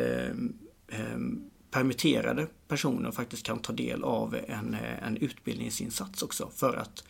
permitterade 1.72 2.48
personer 2.68 3.12
faktiskt 3.12 3.44
kan 3.44 3.60
ta 3.60 3.74
del 3.74 4.04
av 4.04 4.36
en, 4.48 4.74
eh, 4.74 5.08
en 5.08 5.18
utbildningsinsats 5.18 6.24
också 6.24 6.50
för 6.56 6.78
att 6.78 7.04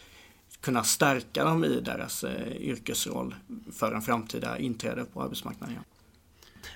kunna 0.61 0.83
stärka 0.83 1.43
dem 1.43 1.63
i 1.63 1.79
deras 1.79 2.23
eh, 2.23 2.51
yrkesroll 2.57 3.35
för 3.73 3.91
en 3.91 4.01
framtida 4.01 4.57
inträde 4.57 5.05
på 5.13 5.21
arbetsmarknaden. 5.21 5.69
igen. 5.75 5.83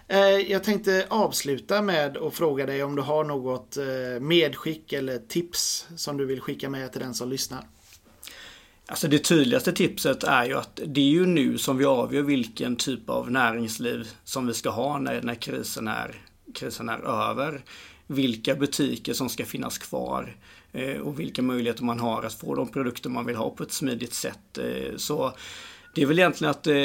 Eh, 0.08 0.52
Jag 0.52 0.64
tänkte 0.64 1.06
avsluta 1.10 1.82
med 1.82 2.18
att 2.18 2.34
fråga 2.34 2.66
dig 2.66 2.84
om 2.84 2.96
du 2.96 3.02
har 3.02 3.24
något 3.24 3.78
medskick 4.22 4.94
eller 4.94 5.18
tips 5.18 5.88
som 5.96 6.18
du 6.18 6.26
vill 6.26 6.42
skicka 6.42 6.70
med 6.70 6.92
till 6.92 7.02
den 7.02 7.14
som 7.14 7.30
lyssnar. 7.30 7.64
Alltså 8.86 9.08
det 9.08 9.20
tydligaste 9.20 9.74
tipset 9.74 10.24
är 10.24 10.46
ju 10.46 10.54
att 10.54 10.80
det 10.86 11.02
är 11.02 11.10
ju 11.10 11.26
nu 11.26 11.58
som 11.58 11.78
vi 11.78 11.86
avgör 11.86 12.22
vilken 12.22 12.76
typ 12.76 13.10
av 13.10 13.32
näringsliv 13.32 14.08
som 14.24 14.48
vi 14.48 14.54
ska 14.54 14.70
ha 14.70 15.00
när, 15.00 15.22
när 15.22 15.36
krisen, 15.36 15.88
är, 15.88 16.22
krisen 16.54 16.90
är 16.90 17.30
över. 17.30 17.64
Vilka 18.08 18.56
butiker 18.56 19.14
som 19.14 19.30
ska 19.30 19.46
finnas 19.46 19.78
kvar 19.78 20.36
eh, 20.72 20.98
och 20.98 21.20
vilka 21.20 21.42
möjligheter 21.42 21.84
man 21.84 22.00
har 22.00 22.24
att 22.24 22.34
få 22.34 22.56
de 22.56 22.68
produkter 22.68 23.10
man 23.10 23.26
vill 23.26 23.36
ha 23.36 23.50
på 23.50 23.64
ett 23.64 23.72
smidigt 23.72 24.14
sätt. 24.14 24.58
Eh, 24.58 24.98
så 24.98 25.34
det 25.96 26.02
är 26.02 26.06
väl 26.06 26.20
egentligen 26.20 26.52
att 26.52 26.68
eh, 26.68 26.76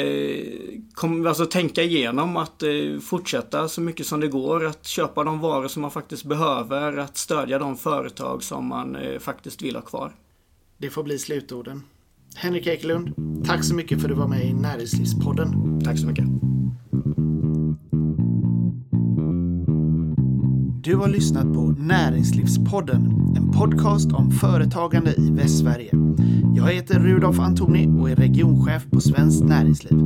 kom, 0.93 1.27
alltså 1.27 1.45
tänka 1.45 1.83
igenom 1.83 2.37
att 2.37 2.63
fortsätta 3.01 3.67
så 3.67 3.81
mycket 3.81 4.05
som 4.05 4.19
det 4.19 4.27
går 4.27 4.65
att 4.65 4.85
köpa 4.85 5.23
de 5.23 5.39
varor 5.39 5.67
som 5.67 5.81
man 5.81 5.91
faktiskt 5.91 6.23
behöver, 6.23 6.97
att 6.97 7.17
stödja 7.17 7.59
de 7.59 7.77
företag 7.77 8.43
som 8.43 8.67
man 8.67 8.97
faktiskt 9.19 9.61
vill 9.61 9.75
ha 9.75 9.81
kvar. 9.81 10.15
Det 10.77 10.89
får 10.89 11.03
bli 11.03 11.19
slutorden. 11.19 11.83
Henrik 12.35 12.67
Ekelund, 12.67 13.13
tack 13.45 13.63
så 13.63 13.75
mycket 13.75 14.01
för 14.01 14.09
att 14.09 14.15
du 14.15 14.19
var 14.19 14.27
med 14.27 14.45
i 14.45 14.53
Näringslivspodden. 14.53 15.81
Tack 15.83 15.99
så 15.99 16.07
mycket. 16.07 16.48
Du 20.83 20.95
har 20.95 21.07
lyssnat 21.07 21.53
på 21.53 21.75
Näringslivspodden, 21.77 23.33
en 23.37 23.51
podcast 23.51 24.11
om 24.11 24.31
företagande 24.31 25.13
i 25.17 25.31
Västsverige. 25.31 25.91
Jag 26.55 26.73
heter 26.73 26.99
Rudolf 26.99 27.39
Antoni 27.39 27.87
och 28.01 28.09
är 28.09 28.15
regionchef 28.15 28.85
på 28.91 29.01
Svenskt 29.01 29.43
Näringsliv. 29.43 29.99